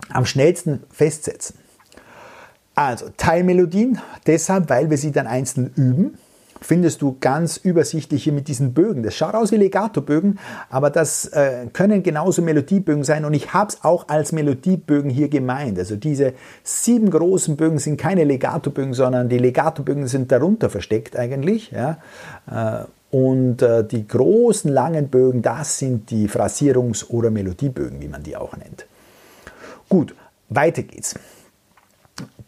am 0.09 0.25
schnellsten 0.25 0.83
festsetzen. 0.91 1.57
Also 2.75 3.09
Teilmelodien, 3.17 3.99
deshalb, 4.25 4.69
weil 4.69 4.89
wir 4.89 4.97
sie 4.97 5.11
dann 5.11 5.27
einzeln 5.27 5.71
üben 5.75 6.17
findest 6.63 7.01
du 7.01 7.17
ganz 7.19 7.57
übersichtlich 7.57 8.23
hier 8.23 8.33
mit 8.33 8.47
diesen 8.47 8.73
Bögen. 8.73 9.03
Das 9.03 9.15
schaut 9.15 9.35
aus 9.35 9.51
wie 9.51 9.57
Legato-Bögen, 9.57 10.39
aber 10.69 10.89
das 10.89 11.25
äh, 11.27 11.67
können 11.73 12.03
genauso 12.03 12.41
Melodiebögen 12.41 13.03
sein 13.03 13.25
und 13.25 13.33
ich 13.33 13.53
habe 13.53 13.69
es 13.69 13.83
auch 13.83 14.07
als 14.07 14.31
Melodiebögen 14.31 15.09
hier 15.09 15.29
gemeint. 15.29 15.77
Also 15.77 15.95
diese 15.95 16.33
sieben 16.63 17.09
großen 17.09 17.57
Bögen 17.57 17.79
sind 17.79 17.97
keine 17.97 18.23
Legato-Bögen, 18.23 18.93
sondern 18.93 19.29
die 19.29 19.37
Legato-Bögen 19.37 20.07
sind 20.07 20.31
darunter 20.31 20.69
versteckt 20.69 21.17
eigentlich. 21.17 21.71
Ja? 21.71 21.97
Äh, 22.49 22.85
und 23.15 23.61
äh, 23.61 23.85
die 23.85 24.07
großen 24.07 24.71
langen 24.71 25.09
Bögen, 25.09 25.43
das 25.43 25.77
sind 25.77 26.09
die 26.09 26.27
Phrasierungs- 26.27 27.09
oder 27.09 27.29
Melodiebögen, 27.29 28.01
wie 28.01 28.07
man 28.07 28.23
die 28.23 28.35
auch 28.35 28.57
nennt. 28.57 28.87
Gut, 29.87 30.15
weiter 30.49 30.81
geht's. 30.81 31.13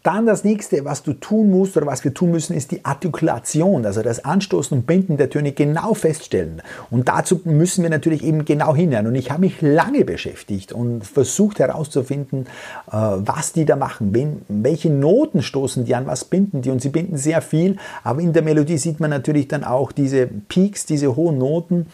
Dann 0.05 0.27
das 0.27 0.43
nächste, 0.43 0.85
was 0.85 1.01
du 1.01 1.13
tun 1.13 1.49
musst 1.49 1.75
oder 1.77 1.87
was 1.87 2.03
wir 2.03 2.13
tun 2.13 2.29
müssen, 2.29 2.55
ist 2.55 2.69
die 2.69 2.85
Artikulation, 2.85 3.87
also 3.87 4.03
das 4.03 4.23
Anstoßen 4.23 4.77
und 4.77 4.85
Binden 4.85 5.17
der 5.17 5.31
Töne 5.31 5.51
genau 5.51 5.95
feststellen. 5.95 6.61
Und 6.91 7.07
dazu 7.07 7.41
müssen 7.43 7.81
wir 7.81 7.89
natürlich 7.89 8.23
eben 8.23 8.45
genau 8.45 8.75
hinhören. 8.75 9.07
Und 9.07 9.15
ich 9.15 9.31
habe 9.31 9.41
mich 9.41 9.63
lange 9.63 10.05
beschäftigt 10.05 10.73
und 10.73 11.03
versucht 11.03 11.57
herauszufinden, 11.57 12.45
äh, 12.91 12.91
was 12.91 13.53
die 13.53 13.65
da 13.65 13.75
machen, 13.77 14.45
welche 14.47 14.91
Noten 14.91 15.41
stoßen 15.41 15.85
die 15.85 15.95
an, 15.95 16.05
was 16.05 16.25
binden 16.25 16.61
die. 16.61 16.69
Und 16.69 16.83
sie 16.83 16.89
binden 16.89 17.17
sehr 17.17 17.41
viel, 17.41 17.77
aber 18.03 18.21
in 18.21 18.31
der 18.31 18.43
Melodie 18.43 18.77
sieht 18.77 18.99
man 18.99 19.09
natürlich 19.09 19.47
dann 19.47 19.63
auch 19.63 19.91
diese 19.91 20.27
Peaks, 20.27 20.85
diese 20.85 21.15
hohen 21.15 21.39
Noten. 21.39 21.87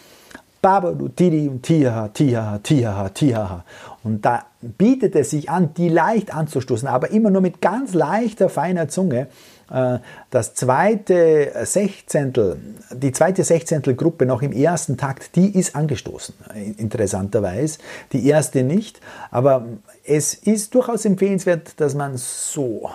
Babalu, 0.61 1.07
Tidi 1.07 1.47
und 1.47 1.63
Tiha, 1.63 2.09
Tiha, 2.09 2.59
Tiha, 2.59 3.09
Tiha. 3.09 3.63
Und 4.03 4.25
da 4.25 4.43
bietet 4.61 5.15
es 5.15 5.31
sich 5.31 5.49
an, 5.49 5.73
die 5.75 5.89
leicht 5.89 6.33
anzustoßen, 6.33 6.87
aber 6.87 7.11
immer 7.11 7.29
nur 7.29 7.41
mit 7.41 7.61
ganz 7.61 7.93
leichter, 7.93 8.49
feiner 8.49 8.87
Zunge. 8.87 9.27
Äh, 9.71 9.99
das 10.29 10.53
zweite 10.53 11.51
Sechzehntel, 11.63 12.57
die 12.93 13.11
zweite 13.11 13.43
Sechzehntelgruppe 13.43 14.25
noch 14.25 14.41
im 14.41 14.51
ersten 14.51 14.97
Takt, 14.97 15.35
die 15.35 15.57
ist 15.57 15.75
angestoßen, 15.75 16.35
interessanterweise. 16.77 17.79
Die 18.11 18.27
erste 18.27 18.63
nicht, 18.63 18.99
aber 19.31 19.65
es 20.05 20.33
ist 20.33 20.75
durchaus 20.75 21.05
empfehlenswert, 21.05 21.79
dass 21.79 21.95
man 21.95 22.17
so 22.17 22.89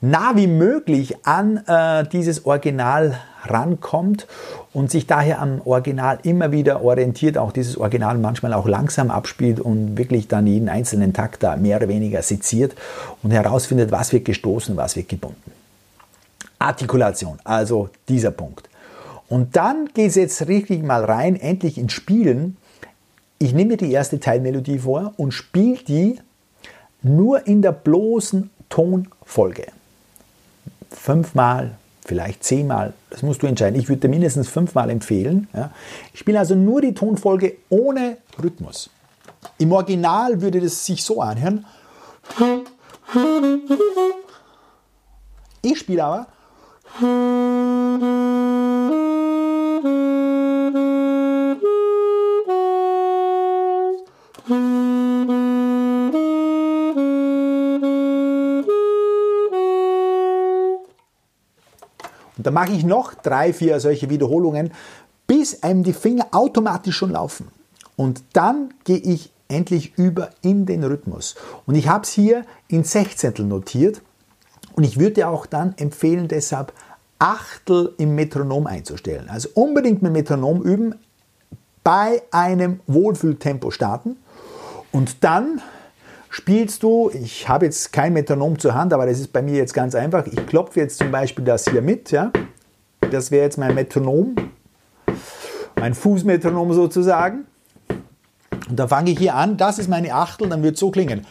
nah 0.00 0.32
wie 0.34 0.48
möglich 0.48 1.24
an 1.24 1.58
äh, 1.66 2.04
dieses 2.08 2.44
Original 2.44 3.18
rankommt 3.44 4.26
und 4.72 4.90
sich 4.90 5.06
daher 5.06 5.40
am 5.40 5.60
Original 5.64 6.18
immer 6.22 6.52
wieder 6.52 6.82
orientiert, 6.82 7.38
auch 7.38 7.52
dieses 7.52 7.76
Original 7.76 8.18
manchmal 8.18 8.52
auch 8.52 8.66
langsam 8.66 9.10
abspielt 9.10 9.60
und 9.60 9.96
wirklich 9.96 10.28
dann 10.28 10.46
jeden 10.46 10.68
einzelnen 10.68 11.12
Takt 11.12 11.42
da 11.42 11.56
mehr 11.56 11.78
oder 11.78 11.88
weniger 11.88 12.22
seziert 12.22 12.74
und 13.22 13.30
herausfindet, 13.30 13.90
was 13.90 14.12
wird 14.12 14.24
gestoßen, 14.24 14.76
was 14.76 14.96
wird 14.96 15.08
gebunden. 15.08 15.52
Artikulation, 16.58 17.38
also 17.44 17.88
dieser 18.08 18.30
Punkt. 18.30 18.68
Und 19.28 19.56
dann 19.56 19.88
geht 19.94 20.10
es 20.10 20.14
jetzt 20.14 20.46
richtig 20.46 20.82
mal 20.82 21.04
rein, 21.04 21.36
endlich 21.36 21.78
ins 21.78 21.92
Spielen. 21.92 22.56
Ich 23.38 23.54
nehme 23.54 23.70
mir 23.70 23.76
die 23.78 23.90
erste 23.90 24.20
Teilmelodie 24.20 24.80
vor 24.80 25.14
und 25.16 25.32
spiele 25.32 25.78
die 25.88 26.20
nur 27.02 27.46
in 27.46 27.62
der 27.62 27.72
bloßen 27.72 28.50
Tonfolge. 28.68 29.66
Fünfmal, 30.90 31.72
vielleicht 32.04 32.44
zehnmal, 32.44 32.92
das 33.10 33.22
musst 33.22 33.42
du 33.42 33.46
entscheiden. 33.46 33.78
Ich 33.78 33.88
würde 33.88 34.08
mindestens 34.08 34.48
fünfmal 34.48 34.90
empfehlen. 34.90 35.48
Ja. 35.54 35.70
Ich 36.12 36.20
spiele 36.20 36.38
also 36.38 36.54
nur 36.54 36.80
die 36.80 36.94
Tonfolge 36.94 37.56
ohne 37.68 38.18
Rhythmus. 38.42 38.90
Im 39.58 39.72
Original 39.72 40.40
würde 40.40 40.60
das 40.60 40.84
sich 40.84 41.04
so 41.04 41.20
anhören. 41.20 41.64
Ich 45.62 45.78
spiele 45.78 46.04
aber 46.04 46.26
Und 62.42 62.46
dann 62.48 62.54
mache 62.54 62.72
ich 62.72 62.82
noch 62.82 63.14
drei, 63.14 63.52
vier 63.52 63.78
solche 63.78 64.10
Wiederholungen, 64.10 64.72
bis 65.28 65.62
einem 65.62 65.84
die 65.84 65.92
Finger 65.92 66.26
automatisch 66.32 66.96
schon 66.96 67.12
laufen. 67.12 67.46
Und 67.94 68.24
dann 68.32 68.74
gehe 68.82 68.98
ich 68.98 69.30
endlich 69.46 69.96
über 69.96 70.30
in 70.40 70.66
den 70.66 70.82
Rhythmus. 70.82 71.36
Und 71.66 71.76
ich 71.76 71.86
habe 71.86 72.02
es 72.02 72.08
hier 72.08 72.44
in 72.66 72.82
Sechzehntel 72.82 73.44
notiert. 73.44 74.02
Und 74.74 74.82
ich 74.82 74.98
würde 74.98 75.28
auch 75.28 75.46
dann 75.46 75.74
empfehlen, 75.76 76.26
deshalb 76.26 76.72
Achtel 77.20 77.94
im 77.98 78.16
Metronom 78.16 78.66
einzustellen. 78.66 79.30
Also 79.30 79.48
unbedingt 79.54 80.02
mit 80.02 80.12
Metronom 80.12 80.64
üben, 80.64 80.96
bei 81.84 82.22
einem 82.32 82.80
Wohlfühltempo 82.88 83.70
starten 83.70 84.16
und 84.90 85.22
dann 85.22 85.62
spielst 86.32 86.82
du, 86.82 87.10
ich 87.12 87.46
habe 87.46 87.66
jetzt 87.66 87.92
kein 87.92 88.14
Metronom 88.14 88.58
zur 88.58 88.74
Hand, 88.74 88.94
aber 88.94 89.04
das 89.04 89.20
ist 89.20 89.32
bei 89.34 89.42
mir 89.42 89.54
jetzt 89.54 89.74
ganz 89.74 89.94
einfach. 89.94 90.26
Ich 90.26 90.46
klopfe 90.46 90.80
jetzt 90.80 90.96
zum 90.96 91.10
Beispiel 91.10 91.44
das 91.44 91.68
hier 91.68 91.82
mit, 91.82 92.10
ja. 92.10 92.32
Das 93.10 93.30
wäre 93.30 93.44
jetzt 93.44 93.58
mein 93.58 93.74
Metronom, 93.74 94.34
mein 95.76 95.94
Fußmetronom 95.94 96.72
sozusagen. 96.72 97.44
Und 98.68 98.78
dann 98.78 98.88
fange 98.88 99.10
ich 99.10 99.18
hier 99.18 99.34
an, 99.34 99.58
das 99.58 99.78
ist 99.78 99.88
meine 99.88 100.14
Achtel, 100.14 100.48
dann 100.48 100.62
wird 100.62 100.74
es 100.74 100.80
so 100.80 100.90
klingen. 100.90 101.26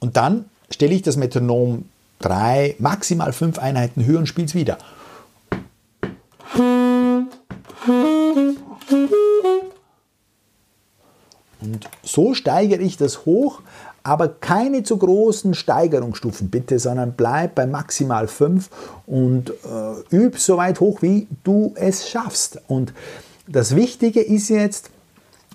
Und 0.00 0.16
dann 0.16 0.44
stelle 0.70 0.94
ich 0.94 1.00
das 1.00 1.16
Metronom 1.16 1.86
drei, 2.18 2.76
maximal 2.78 3.32
fünf 3.32 3.58
Einheiten 3.58 4.04
höher 4.04 4.18
und 4.18 4.26
spiele 4.26 4.46
es 4.46 4.54
wieder. 4.54 4.76
So 12.18 12.34
steigere 12.34 12.82
ich 12.82 12.96
das 12.96 13.26
hoch, 13.26 13.60
aber 14.02 14.26
keine 14.26 14.82
zu 14.82 14.96
großen 14.96 15.54
Steigerungsstufen 15.54 16.50
bitte, 16.50 16.80
sondern 16.80 17.12
bleib 17.16 17.54
bei 17.54 17.64
maximal 17.64 18.26
5 18.26 18.68
und 19.06 19.50
äh, 19.50 20.16
üb 20.16 20.36
so 20.36 20.56
weit 20.56 20.80
hoch, 20.80 21.00
wie 21.00 21.28
du 21.44 21.74
es 21.76 22.08
schaffst. 22.08 22.60
Und 22.66 22.92
das 23.46 23.76
Wichtige 23.76 24.20
ist 24.20 24.48
jetzt, 24.48 24.90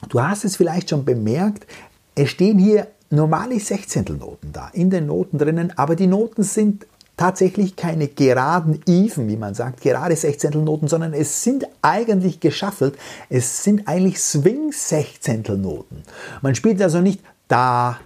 du 0.08 0.22
hast 0.22 0.46
es 0.46 0.56
vielleicht 0.56 0.90
schon 0.90 1.04
bemerkt, 1.04 1.68
es 2.16 2.30
stehen 2.30 2.60
hier 2.60 2.88
normale 3.10 3.60
Sechzehntelnoten 3.60 4.54
da, 4.54 4.70
in 4.72 4.90
den 4.90 5.08
Noten 5.08 5.40
drinnen, 5.40 5.74
aber 5.76 5.98
die 5.98 6.08
Noten 6.08 6.44
sind 6.44 6.88
tatsächlich 7.18 7.76
keine 7.76 8.08
geraden 8.08 8.82
Even, 8.88 9.28
wie 9.28 9.38
man 9.38 9.54
sagt, 9.54 9.82
gerade 9.82 10.16
Sechzehntelnoten, 10.16 10.88
sondern 10.88 11.14
es 11.14 11.44
sind 11.44 11.66
eigentlich 11.82 12.40
geschaffelt, 12.40 12.98
es 13.30 13.64
sind 13.64 13.88
eigentlich 13.88 14.20
Swing-Sechzehntelnoten. 14.20 16.04
Man 16.42 16.56
spielt 16.56 16.82
also 16.82 17.02
nicht 17.02 17.22
da, 17.48 18.00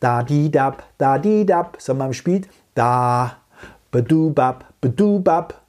da, 0.00 0.22
di, 0.22 0.50
dab, 0.50 0.84
da, 0.98 1.18
di, 1.18 1.46
dab, 1.46 1.76
sondern 1.80 2.08
man 2.08 2.14
spielt 2.14 2.48
da, 2.74 3.38
bedubab, 3.90 4.66
bedubab, 4.80 5.61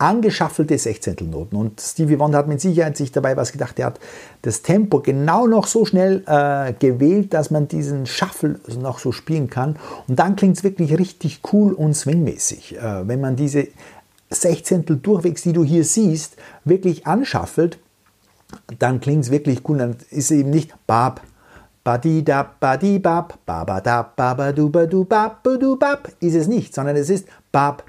angeschaffelte 0.00 0.78
Sechzehntelnoten. 0.78 1.58
Und 1.58 1.80
Stevie 1.80 2.18
Wonder 2.18 2.38
hat 2.38 2.48
mit 2.48 2.60
Sicherheit 2.60 2.96
sich 2.96 3.12
dabei 3.12 3.36
was 3.36 3.52
gedacht. 3.52 3.78
Er 3.78 3.86
hat 3.86 4.00
das 4.42 4.62
Tempo 4.62 5.00
genau 5.00 5.46
noch 5.46 5.66
so 5.66 5.84
schnell 5.84 6.24
äh, 6.26 6.72
gewählt, 6.72 7.34
dass 7.34 7.50
man 7.50 7.68
diesen 7.68 8.06
Shuffle 8.06 8.58
noch 8.80 8.98
so 8.98 9.12
spielen 9.12 9.50
kann. 9.50 9.76
Und 10.08 10.18
dann 10.18 10.36
klingt 10.36 10.56
es 10.56 10.64
wirklich 10.64 10.98
richtig 10.98 11.40
cool 11.52 11.72
und 11.72 11.94
swingmäßig. 11.94 12.78
Äh, 12.78 13.06
wenn 13.06 13.20
man 13.20 13.36
diese 13.36 13.68
Sechzehntel 14.30 14.96
durchwegs, 14.96 15.42
die 15.42 15.52
du 15.52 15.64
hier 15.64 15.84
siehst, 15.84 16.36
wirklich 16.64 17.06
anschaffelt, 17.06 17.78
dann 18.78 19.00
klingt 19.00 19.24
es 19.24 19.30
wirklich 19.30 19.68
cool. 19.68 19.78
Dann 19.78 19.96
ist 20.10 20.30
eben 20.30 20.50
nicht 20.50 20.72
Bab, 20.86 21.20
Badidab, 21.84 22.58
Badibab, 22.58 23.38
Babadab, 23.44 24.16
Babadubab, 24.16 26.08
ist 26.20 26.34
es 26.34 26.46
nicht, 26.46 26.74
sondern 26.74 26.96
es 26.96 27.10
ist 27.10 27.26
Bab, 27.52 27.84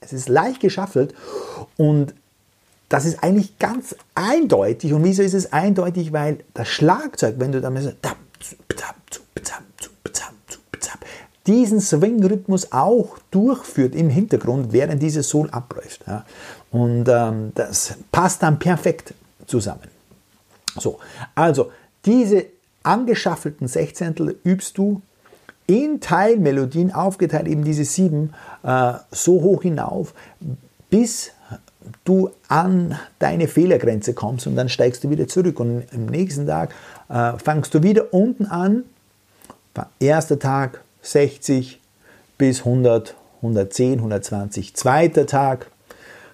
Es 0.00 0.12
ist 0.12 0.28
leicht 0.28 0.60
geschaffelt 0.60 1.14
und 1.76 2.14
das 2.88 3.04
ist 3.04 3.22
eigentlich 3.22 3.58
ganz 3.58 3.96
eindeutig. 4.14 4.92
Und 4.92 5.02
wieso 5.02 5.22
ist 5.22 5.34
es 5.34 5.52
eindeutig? 5.52 6.12
Weil 6.12 6.38
das 6.54 6.68
Schlagzeug, 6.68 7.36
wenn 7.38 7.52
du 7.52 7.60
damit 7.60 7.96
diesen 11.46 11.80
Swing-Rhythmus 11.80 12.72
auch 12.72 13.18
durchführt 13.30 13.94
im 13.94 14.10
Hintergrund, 14.10 14.72
während 14.72 15.02
dieses 15.02 15.28
Soul 15.28 15.48
abläuft. 15.50 16.04
Und 16.70 17.08
ähm, 17.08 17.52
das 17.54 17.94
passt 18.10 18.42
dann 18.42 18.58
perfekt 18.58 19.14
zusammen. 19.46 19.88
So, 20.78 20.98
also 21.34 21.70
diese 22.04 22.46
angeschaffelten 22.82 23.68
Sechzehntel 23.68 24.38
übst 24.44 24.76
du 24.76 25.00
in 25.66 26.00
Teilmelodien 26.00 26.92
aufgeteilt, 26.92 27.48
eben 27.48 27.64
diese 27.64 27.84
sieben, 27.84 28.32
äh, 28.62 28.94
so 29.10 29.42
hoch 29.42 29.62
hinauf, 29.62 30.14
bis 30.90 31.32
du 32.04 32.30
an 32.48 32.98
deine 33.18 33.48
Fehlergrenze 33.48 34.14
kommst 34.14 34.46
und 34.46 34.56
dann 34.56 34.68
steigst 34.68 35.04
du 35.04 35.10
wieder 35.10 35.28
zurück. 35.28 35.60
Und 35.60 35.84
am 35.92 36.06
nächsten 36.06 36.46
Tag 36.46 36.74
äh, 37.08 37.32
fangst 37.38 37.74
du 37.74 37.82
wieder 37.82 38.12
unten 38.12 38.46
an. 38.46 38.84
Erster 40.00 40.38
Tag 40.38 40.80
60 41.02 41.80
bis 42.38 42.60
100, 42.60 43.14
110, 43.36 43.98
120. 43.98 44.74
Zweiter 44.74 45.26
Tag 45.26 45.70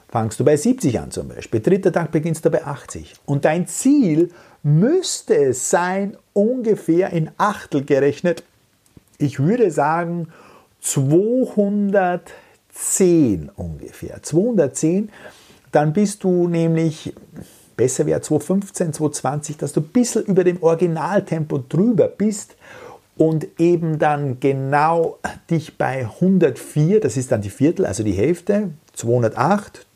fangst 0.08 0.38
du 0.38 0.44
bei 0.44 0.56
70 0.56 1.00
an 1.00 1.10
zum 1.10 1.28
Beispiel. 1.28 1.60
Dritter 1.60 1.92
Tag 1.92 2.12
beginnst 2.12 2.44
du 2.44 2.50
bei 2.50 2.64
80. 2.64 3.14
Und 3.24 3.44
dein 3.44 3.66
Ziel 3.66 4.30
müsste 4.62 5.34
es 5.34 5.70
sein, 5.70 6.16
ungefähr 6.34 7.10
in 7.10 7.30
Achtel 7.36 7.84
gerechnet, 7.84 8.44
ich 9.22 9.38
würde 9.38 9.70
sagen 9.70 10.28
210 10.80 13.50
ungefähr. 13.54 14.22
210, 14.22 15.10
dann 15.70 15.92
bist 15.92 16.24
du 16.24 16.48
nämlich, 16.48 17.14
besser 17.76 18.06
wäre 18.06 18.20
215, 18.20 18.92
220, 18.92 19.56
dass 19.56 19.72
du 19.72 19.80
ein 19.80 19.88
bisschen 19.88 20.24
über 20.24 20.42
dem 20.44 20.62
Originaltempo 20.62 21.62
drüber 21.68 22.08
bist 22.08 22.56
und 23.16 23.46
eben 23.58 23.98
dann 23.98 24.40
genau 24.40 25.18
dich 25.48 25.78
bei 25.78 26.00
104, 26.00 27.00
das 27.00 27.16
ist 27.16 27.32
dann 27.32 27.40
die 27.42 27.50
Viertel, 27.50 27.86
also 27.86 28.02
die 28.02 28.12
Hälfte, 28.12 28.70
208 28.94 29.86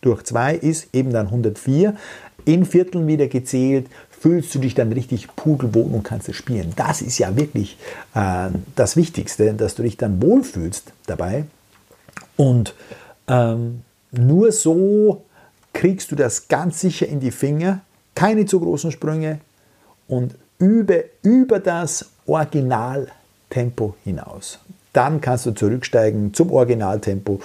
durch 0.00 0.22
2 0.22 0.54
ist 0.54 0.94
eben 0.94 1.12
dann 1.12 1.26
104, 1.26 1.96
in 2.44 2.64
Vierteln 2.64 3.08
wieder 3.08 3.26
gezählt, 3.26 3.88
fühlst 4.20 4.54
du 4.54 4.58
dich 4.58 4.74
dann 4.74 4.92
richtig 4.92 5.28
pudelwohl 5.36 5.92
und 5.92 6.02
kannst 6.02 6.28
es 6.28 6.36
spielen. 6.36 6.72
Das 6.76 7.02
ist 7.02 7.18
ja 7.18 7.36
wirklich 7.36 7.78
äh, 8.14 8.48
das 8.74 8.96
Wichtigste, 8.96 9.54
dass 9.54 9.74
du 9.74 9.82
dich 9.82 9.96
dann 9.96 10.22
wohlfühlst 10.22 10.92
dabei. 11.06 11.44
Und 12.36 12.74
ähm, 13.28 13.82
nur 14.12 14.52
so 14.52 15.24
kriegst 15.72 16.10
du 16.10 16.16
das 16.16 16.48
ganz 16.48 16.80
sicher 16.80 17.06
in 17.06 17.20
die 17.20 17.30
Finger, 17.30 17.80
keine 18.14 18.46
zu 18.46 18.60
großen 18.60 18.90
Sprünge 18.90 19.40
und 20.08 20.34
übe 20.58 21.04
über 21.22 21.60
das 21.60 22.06
Originaltempo 22.26 23.94
hinaus. 24.04 24.58
Dann 24.96 25.20
kannst 25.20 25.44
du 25.44 25.50
zurücksteigen 25.50 26.32
zum 26.32 26.50
Originaltempo 26.50 27.38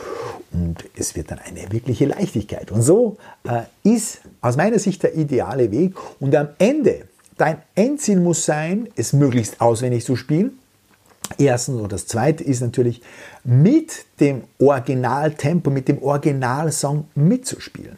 und 0.53 0.85
es 0.95 1.17
wird 1.17 1.31
dann 1.31 1.39
eine 1.39 1.69
wirkliche 1.69 2.05
Leichtigkeit. 2.05 2.71
Und 2.71 2.81
so 2.81 3.17
äh, 3.43 3.63
ist 3.83 4.21
aus 4.39 4.55
meiner 4.55 4.79
Sicht 4.79 5.03
der 5.03 5.15
ideale 5.15 5.69
Weg. 5.69 5.95
Und 6.21 6.33
am 6.33 6.47
Ende, 6.59 7.09
dein 7.37 7.57
Endziel 7.75 8.21
muss 8.21 8.45
sein, 8.45 8.87
es 8.95 9.11
möglichst 9.11 9.59
auswendig 9.59 10.05
zu 10.05 10.15
spielen. 10.15 10.59
Erstens 11.37 11.81
und 11.81 11.91
das 11.91 12.07
zweite 12.07 12.41
ist 12.41 12.61
natürlich 12.61 13.01
mit 13.43 14.05
dem 14.21 14.43
Originaltempo, 14.57 15.69
mit 15.71 15.89
dem 15.89 16.01
Originalsong 16.01 17.09
mitzuspielen. 17.15 17.97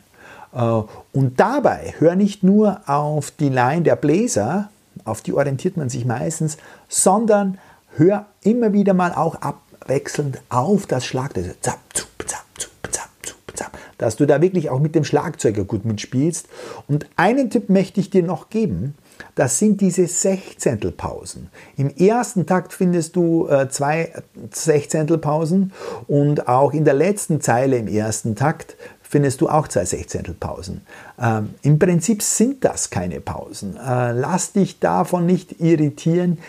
Äh, 0.51 0.81
und 1.11 1.39
dabei 1.39 1.93
hör 1.99 2.15
nicht 2.15 2.41
nur 2.41 2.81
auf 2.87 3.29
die 3.29 3.49
Line 3.49 3.83
der 3.83 3.97
Bläser, 3.97 4.71
auf 5.05 5.21
die 5.21 5.33
orientiert 5.33 5.77
man 5.77 5.89
sich 5.89 6.05
meistens, 6.05 6.57
sondern 6.89 7.59
hör 7.95 8.25
immer 8.41 8.73
wieder 8.73 8.93
mal 8.93 9.13
auch 9.13 9.35
abwechselnd 9.35 10.41
auf 10.49 10.85
das 10.85 11.05
Schlagzeug. 11.05 11.55
Zap, 11.61 11.79
zup, 11.93 12.07
zap, 12.25 12.45
zup, 12.57 12.71
zap, 12.91 13.09
zup, 13.23 13.57
zap. 13.57 13.77
Dass 13.97 14.15
du 14.15 14.25
da 14.25 14.41
wirklich 14.41 14.69
auch 14.69 14.79
mit 14.79 14.95
dem 14.95 15.03
Schlagzeuger 15.03 15.63
gut 15.63 15.85
mitspielst. 15.85 16.47
Und 16.87 17.07
einen 17.15 17.49
Tipp 17.49 17.69
möchte 17.69 17.99
ich 17.99 18.09
dir 18.09 18.23
noch 18.23 18.49
geben. 18.49 18.95
Das 19.35 19.59
sind 19.59 19.81
diese 19.81 20.07
Sechzehntelpausen. 20.07 21.49
Im 21.77 21.89
ersten 21.89 22.45
Takt 22.45 22.73
findest 22.73 23.15
du 23.15 23.47
äh, 23.47 23.69
zwei 23.69 24.11
Sechzehntelpausen 24.51 25.71
und 26.07 26.47
auch 26.47 26.73
in 26.73 26.85
der 26.85 26.93
letzten 26.93 27.41
Zeile 27.41 27.77
im 27.77 27.87
ersten 27.87 28.35
Takt 28.35 28.75
findest 29.01 29.41
du 29.41 29.49
auch 29.49 29.67
zwei 29.67 29.85
Sechzehntelpausen. 29.85 30.81
Ähm, 31.21 31.53
Im 31.61 31.77
Prinzip 31.77 32.23
sind 32.23 32.65
das 32.65 32.89
keine 32.89 33.21
Pausen. 33.21 33.77
Äh, 33.77 34.11
lass 34.11 34.53
dich 34.53 34.79
davon 34.79 35.27
nicht 35.27 35.61
irritieren 35.61 36.39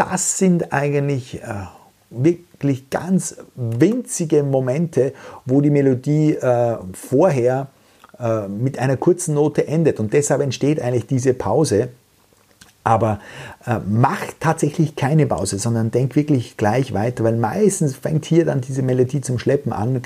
das 0.00 0.38
sind 0.38 0.72
eigentlich 0.72 1.42
äh, 1.42 1.66
wirklich 2.08 2.88
ganz 2.88 3.36
winzige 3.54 4.42
Momente, 4.42 5.12
wo 5.44 5.60
die 5.60 5.68
Melodie 5.68 6.36
äh, 6.36 6.78
vorher 6.94 7.68
äh, 8.18 8.48
mit 8.48 8.78
einer 8.78 8.96
kurzen 8.96 9.34
Note 9.34 9.66
endet. 9.66 10.00
Und 10.00 10.14
deshalb 10.14 10.40
entsteht 10.40 10.80
eigentlich 10.80 11.06
diese 11.06 11.34
Pause. 11.34 11.90
Aber 12.82 13.20
äh, 13.66 13.76
mach 13.86 14.22
tatsächlich 14.40 14.96
keine 14.96 15.26
Pause, 15.26 15.58
sondern 15.58 15.90
denk 15.90 16.16
wirklich 16.16 16.56
gleich 16.56 16.94
weiter, 16.94 17.22
weil 17.24 17.36
meistens 17.36 17.94
fängt 17.94 18.24
hier 18.24 18.46
dann 18.46 18.62
diese 18.62 18.80
Melodie 18.80 19.20
zum 19.20 19.38
Schleppen 19.38 19.74
an, 19.74 20.00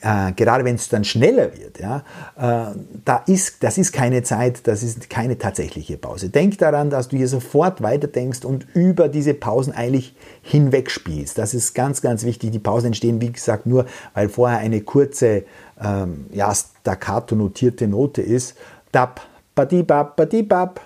äh, 0.00 0.32
gerade 0.32 0.64
wenn 0.64 0.74
es 0.76 0.88
dann 0.88 1.04
schneller 1.04 1.50
wird, 1.56 1.80
ja, 1.80 2.04
äh, 2.36 2.74
da 3.04 3.22
ist, 3.26 3.62
das 3.62 3.78
ist 3.78 3.92
keine 3.92 4.22
Zeit, 4.22 4.66
das 4.66 4.82
ist 4.82 5.08
keine 5.10 5.38
tatsächliche 5.38 5.96
Pause. 5.96 6.28
Denk 6.28 6.58
daran, 6.58 6.90
dass 6.90 7.08
du 7.08 7.16
hier 7.16 7.28
sofort 7.28 7.82
weiterdenkst 7.82 8.44
und 8.44 8.66
über 8.74 9.08
diese 9.08 9.34
Pausen 9.34 9.72
eigentlich 9.72 10.14
hinweg 10.42 10.90
spielst. 10.90 11.38
Das 11.38 11.54
ist 11.54 11.74
ganz, 11.74 12.02
ganz 12.02 12.24
wichtig. 12.24 12.50
Die 12.52 12.58
Pausen 12.58 12.88
entstehen, 12.88 13.20
wie 13.20 13.32
gesagt, 13.32 13.66
nur, 13.66 13.86
weil 14.14 14.28
vorher 14.28 14.58
eine 14.58 14.80
kurze, 14.80 15.44
ähm, 15.82 16.26
ja, 16.32 16.54
staccato 16.54 17.34
notierte 17.34 17.88
Note 17.88 18.22
ist. 18.22 18.56
Dab, 18.92 19.20
badibab, 19.54 20.16
badibab, 20.16 20.80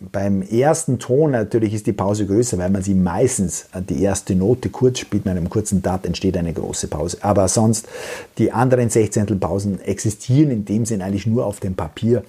beim 0.00 0.40
ersten 0.40 0.98
Ton 0.98 1.30
natürlich 1.30 1.74
ist 1.74 1.86
die 1.86 1.92
Pause 1.92 2.26
größer, 2.26 2.56
weil 2.56 2.70
man 2.70 2.82
sie 2.82 2.94
meistens 2.94 3.66
äh, 3.74 3.82
die 3.82 4.02
erste 4.02 4.34
Note 4.34 4.70
kurz 4.70 4.98
spielt, 4.98 5.26
mit 5.26 5.36
einem 5.36 5.50
kurzen 5.50 5.82
Dart 5.82 6.06
entsteht 6.06 6.36
eine 6.36 6.52
große 6.52 6.88
Pause. 6.88 7.18
Aber 7.20 7.48
sonst, 7.48 7.86
die 8.38 8.50
anderen 8.50 8.88
Sechzehntelpausen 8.88 9.80
existieren 9.80 10.50
in 10.50 10.64
dem 10.64 10.86
Sinn 10.86 11.02
eigentlich 11.02 11.26
nur 11.26 11.44
auf 11.44 11.60
dem 11.60 11.74
Papier. 11.74 12.24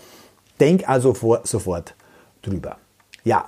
Denk 0.60 0.88
also 0.90 1.14
vor, 1.14 1.42
sofort 1.46 1.96
drüber. 2.42 2.78
Ja, 3.24 3.46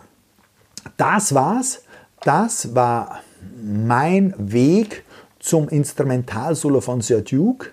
das 0.95 1.33
war's. 1.35 1.81
Das 2.23 2.73
war 2.73 3.19
mein 3.61 4.33
Weg 4.37 5.03
zum 5.39 5.67
Instrumentalsolo 5.67 6.79
von 6.79 7.01
Sir 7.01 7.21
Duke. 7.21 7.67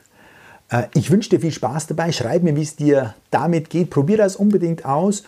Äh, 0.68 0.84
ich 0.94 1.12
wünsche 1.12 1.30
dir 1.30 1.40
viel 1.40 1.52
Spaß 1.52 1.86
dabei. 1.86 2.10
Schreib 2.10 2.42
mir, 2.42 2.56
wie 2.56 2.62
es 2.62 2.74
dir 2.74 3.14
damit 3.30 3.70
geht. 3.70 3.90
Probier 3.90 4.16
das 4.16 4.34
unbedingt 4.34 4.84
aus. 4.84 5.22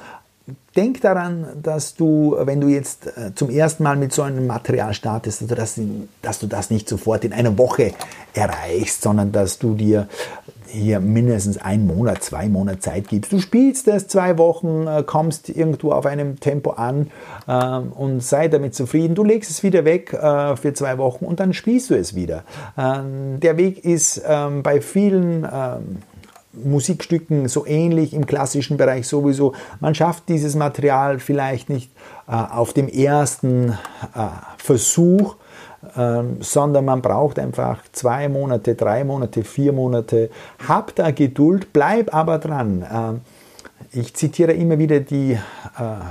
Denk 0.76 1.02
daran, 1.02 1.46
dass 1.62 1.94
du, 1.94 2.34
wenn 2.40 2.60
du 2.60 2.68
jetzt 2.68 3.06
äh, 3.06 3.34
zum 3.34 3.50
ersten 3.50 3.82
Mal 3.82 3.96
mit 3.96 4.12
so 4.12 4.22
einem 4.22 4.46
Material 4.46 4.94
startest, 4.94 5.50
dass, 5.50 5.78
dass 6.22 6.38
du 6.38 6.46
das 6.46 6.70
nicht 6.70 6.88
sofort 6.88 7.24
in 7.24 7.34
einer 7.34 7.58
Woche 7.58 7.92
erreichst, 8.32 9.02
sondern 9.02 9.32
dass 9.32 9.58
du 9.58 9.74
dir 9.74 10.08
hier 10.72 11.00
mindestens 11.00 11.58
einen 11.58 11.86
Monat, 11.86 12.22
zwei 12.22 12.48
Monate 12.48 12.80
Zeit 12.80 13.08
gibst. 13.08 13.32
Du 13.32 13.40
spielst 13.40 13.86
das 13.86 14.08
zwei 14.08 14.38
Wochen, 14.38 14.86
äh, 14.86 15.02
kommst 15.02 15.50
irgendwo 15.50 15.92
auf 15.92 16.06
einem 16.06 16.40
Tempo 16.40 16.70
an 16.70 17.10
ähm, 17.46 17.92
und 17.92 18.22
sei 18.22 18.48
damit 18.48 18.74
zufrieden. 18.74 19.14
Du 19.14 19.24
legst 19.24 19.50
es 19.50 19.62
wieder 19.62 19.84
weg 19.84 20.14
äh, 20.14 20.56
für 20.56 20.72
zwei 20.72 20.96
Wochen 20.96 21.26
und 21.26 21.40
dann 21.40 21.52
spielst 21.52 21.90
du 21.90 21.94
es 21.94 22.14
wieder. 22.14 22.44
Ähm, 22.78 23.40
der 23.40 23.58
Weg 23.58 23.84
ist 23.84 24.22
ähm, 24.26 24.62
bei 24.62 24.80
vielen 24.80 25.46
Musikstücken 26.52 27.48
so 27.48 27.66
ähnlich 27.66 28.14
im 28.14 28.26
klassischen 28.26 28.76
Bereich 28.76 29.06
sowieso. 29.06 29.54
Man 29.80 29.94
schafft 29.94 30.28
dieses 30.28 30.54
Material 30.54 31.18
vielleicht 31.18 31.70
nicht 31.70 31.90
äh, 32.28 32.32
auf 32.32 32.72
dem 32.72 32.88
ersten 32.88 33.70
äh, 33.70 33.74
Versuch, 34.58 35.36
ähm, 35.96 36.36
sondern 36.40 36.84
man 36.84 37.02
braucht 37.02 37.38
einfach 37.38 37.80
zwei 37.92 38.28
Monate, 38.28 38.74
drei 38.74 39.04
Monate, 39.04 39.42
vier 39.42 39.72
Monate. 39.72 40.30
Hab 40.66 40.94
da 40.94 41.10
Geduld, 41.10 41.72
bleib 41.72 42.14
aber 42.14 42.38
dran. 42.38 42.86
Ähm, 42.92 43.20
ich 43.92 44.14
zitiere 44.14 44.52
immer 44.52 44.78
wieder 44.78 45.00
die 45.00 45.32
äh, 45.32 45.38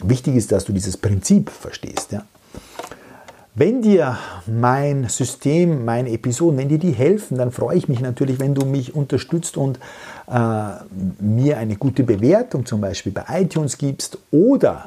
Wichtig 0.00 0.34
ist, 0.34 0.50
dass 0.50 0.64
du 0.64 0.72
dieses 0.72 0.96
Prinzip 0.96 1.50
verstehst. 1.50 2.12
Ja. 2.12 2.24
Wenn 3.56 3.82
dir 3.82 4.18
mein 4.48 5.08
System, 5.08 5.84
meine 5.84 6.10
Episoden, 6.10 6.58
wenn 6.58 6.68
dir 6.68 6.78
die 6.78 6.90
helfen, 6.90 7.38
dann 7.38 7.52
freue 7.52 7.76
ich 7.76 7.88
mich 7.88 8.00
natürlich, 8.00 8.40
wenn 8.40 8.56
du 8.56 8.66
mich 8.66 8.96
unterstützt 8.96 9.56
und 9.56 9.78
äh, 10.26 10.70
mir 11.20 11.58
eine 11.58 11.76
gute 11.76 12.02
Bewertung 12.02 12.66
zum 12.66 12.80
Beispiel 12.80 13.12
bei 13.12 13.24
iTunes 13.28 13.78
gibst 13.78 14.18
oder 14.32 14.84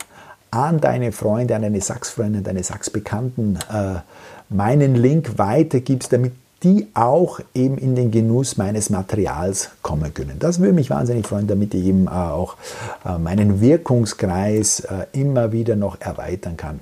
an 0.52 0.80
deine 0.80 1.12
Freunde, 1.12 1.56
an 1.56 1.62
deine 1.62 1.82
Sachsfreunde, 1.82 2.42
deine 2.42 2.64
Sachsbekannten 2.64 3.60
äh, 3.72 3.96
meinen 4.50 4.96
Link 4.96 5.38
weitergibst, 5.38 6.14
damit 6.14 6.34
die 6.64 6.88
auch 6.96 7.40
eben 7.54 7.78
in 7.78 7.96
den 7.96 8.10
Genuss 8.10 8.58
meines 8.58 8.90
Materials 8.90 9.70
kommen 9.82 10.14
können. 10.14 10.38
Das 10.40 10.60
würde 10.60 10.74
mich 10.74 10.90
wahnsinnig 10.90 11.28
freuen, 11.28 11.48
damit 11.48 11.74
ich 11.74 11.86
eben 11.86 12.08
äh, 12.08 12.10
auch 12.10 12.56
äh, 13.06 13.18
meinen 13.18 13.62
Wirkungskreis 13.62 14.80
äh, 14.82 15.06
immer 15.12 15.52
wieder 15.52 15.76
noch 15.76 16.02
erweitern 16.02 16.58
kann. 16.58 16.80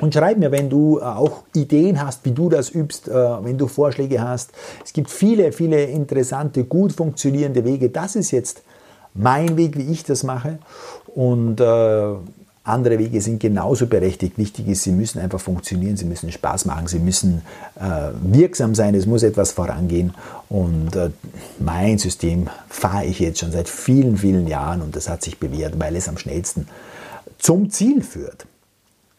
Und 0.00 0.14
schreib 0.14 0.38
mir, 0.38 0.50
wenn 0.50 0.70
du 0.70 1.00
auch 1.02 1.42
Ideen 1.54 2.04
hast, 2.04 2.24
wie 2.24 2.32
du 2.32 2.48
das 2.48 2.70
übst, 2.70 3.06
wenn 3.06 3.58
du 3.58 3.66
Vorschläge 3.66 4.22
hast. 4.22 4.50
Es 4.82 4.94
gibt 4.94 5.10
viele, 5.10 5.52
viele 5.52 5.84
interessante, 5.84 6.64
gut 6.64 6.94
funktionierende 6.94 7.66
Wege. 7.66 7.90
Das 7.90 8.16
ist 8.16 8.30
jetzt 8.30 8.62
mein 9.12 9.58
Weg, 9.58 9.76
wie 9.76 9.92
ich 9.92 10.02
das 10.02 10.22
mache. 10.22 10.58
Und 11.14 11.60
äh, 11.60 12.14
andere 12.64 12.98
Wege 12.98 13.20
sind 13.20 13.40
genauso 13.40 13.86
berechtigt. 13.86 14.36
Wichtig 14.36 14.68
ist, 14.68 14.82
sie 14.82 14.92
müssen 14.92 15.18
einfach 15.18 15.40
funktionieren, 15.40 15.96
sie 15.96 16.04
müssen 16.04 16.30
Spaß 16.30 16.66
machen, 16.66 16.86
sie 16.86 16.98
müssen 16.98 17.42
äh, 17.76 18.10
wirksam 18.22 18.74
sein, 18.74 18.94
es 18.94 19.06
muss 19.06 19.22
etwas 19.22 19.52
vorangehen. 19.52 20.14
Und 20.48 20.94
äh, 20.94 21.10
mein 21.58 21.98
System 21.98 22.48
fahre 22.68 23.06
ich 23.06 23.18
jetzt 23.18 23.40
schon 23.40 23.52
seit 23.52 23.68
vielen, 23.68 24.18
vielen 24.18 24.46
Jahren 24.46 24.82
und 24.82 24.94
das 24.94 25.08
hat 25.08 25.22
sich 25.22 25.38
bewährt, 25.38 25.80
weil 25.80 25.96
es 25.96 26.08
am 26.08 26.18
schnellsten 26.18 26.68
zum 27.38 27.70
Ziel 27.70 28.02
führt. 28.02 28.46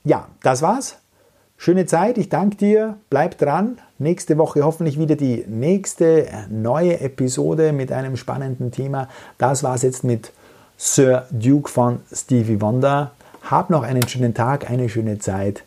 Ja, 0.04 0.28
das 0.44 0.62
war's. 0.62 0.98
Schöne 1.58 1.86
Zeit, 1.86 2.18
ich 2.18 2.30
danke 2.30 2.58
dir, 2.58 2.98
bleib 3.10 3.38
dran. 3.38 3.78
Nächste 4.00 4.38
Woche 4.40 4.64
hoffentlich 4.64 4.98
wieder 4.98 5.16
die 5.16 5.46
nächste 5.48 6.28
neue 6.50 7.00
Episode 7.02 7.72
mit 7.72 7.92
einem 7.92 8.18
spannenden 8.18 8.72
Thema. 8.72 9.10
Das 9.38 9.62
war's 9.62 9.84
jetzt 9.84 10.04
mit 10.04 10.32
Sir 10.78 11.28
Duke 11.30 11.70
von 11.70 12.00
Stevie 12.12 12.62
Wonder. 12.62 13.12
Hab 13.44 13.70
noch 13.70 13.84
einen 13.84 14.08
schönen 14.08 14.34
Tag, 14.34 14.70
eine 14.70 14.90
schöne 14.90 15.20
Zeit. 15.20 15.64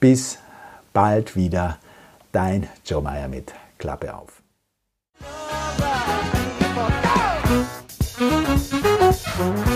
Bis 0.00 0.38
bald 0.92 1.36
wieder. 1.36 1.78
Dein 2.32 2.68
Joe 2.84 3.02
Meyer 3.02 3.28
mit 3.28 3.52
Klappe 3.78 4.14
auf. 4.14 4.42
Right. 9.42 9.71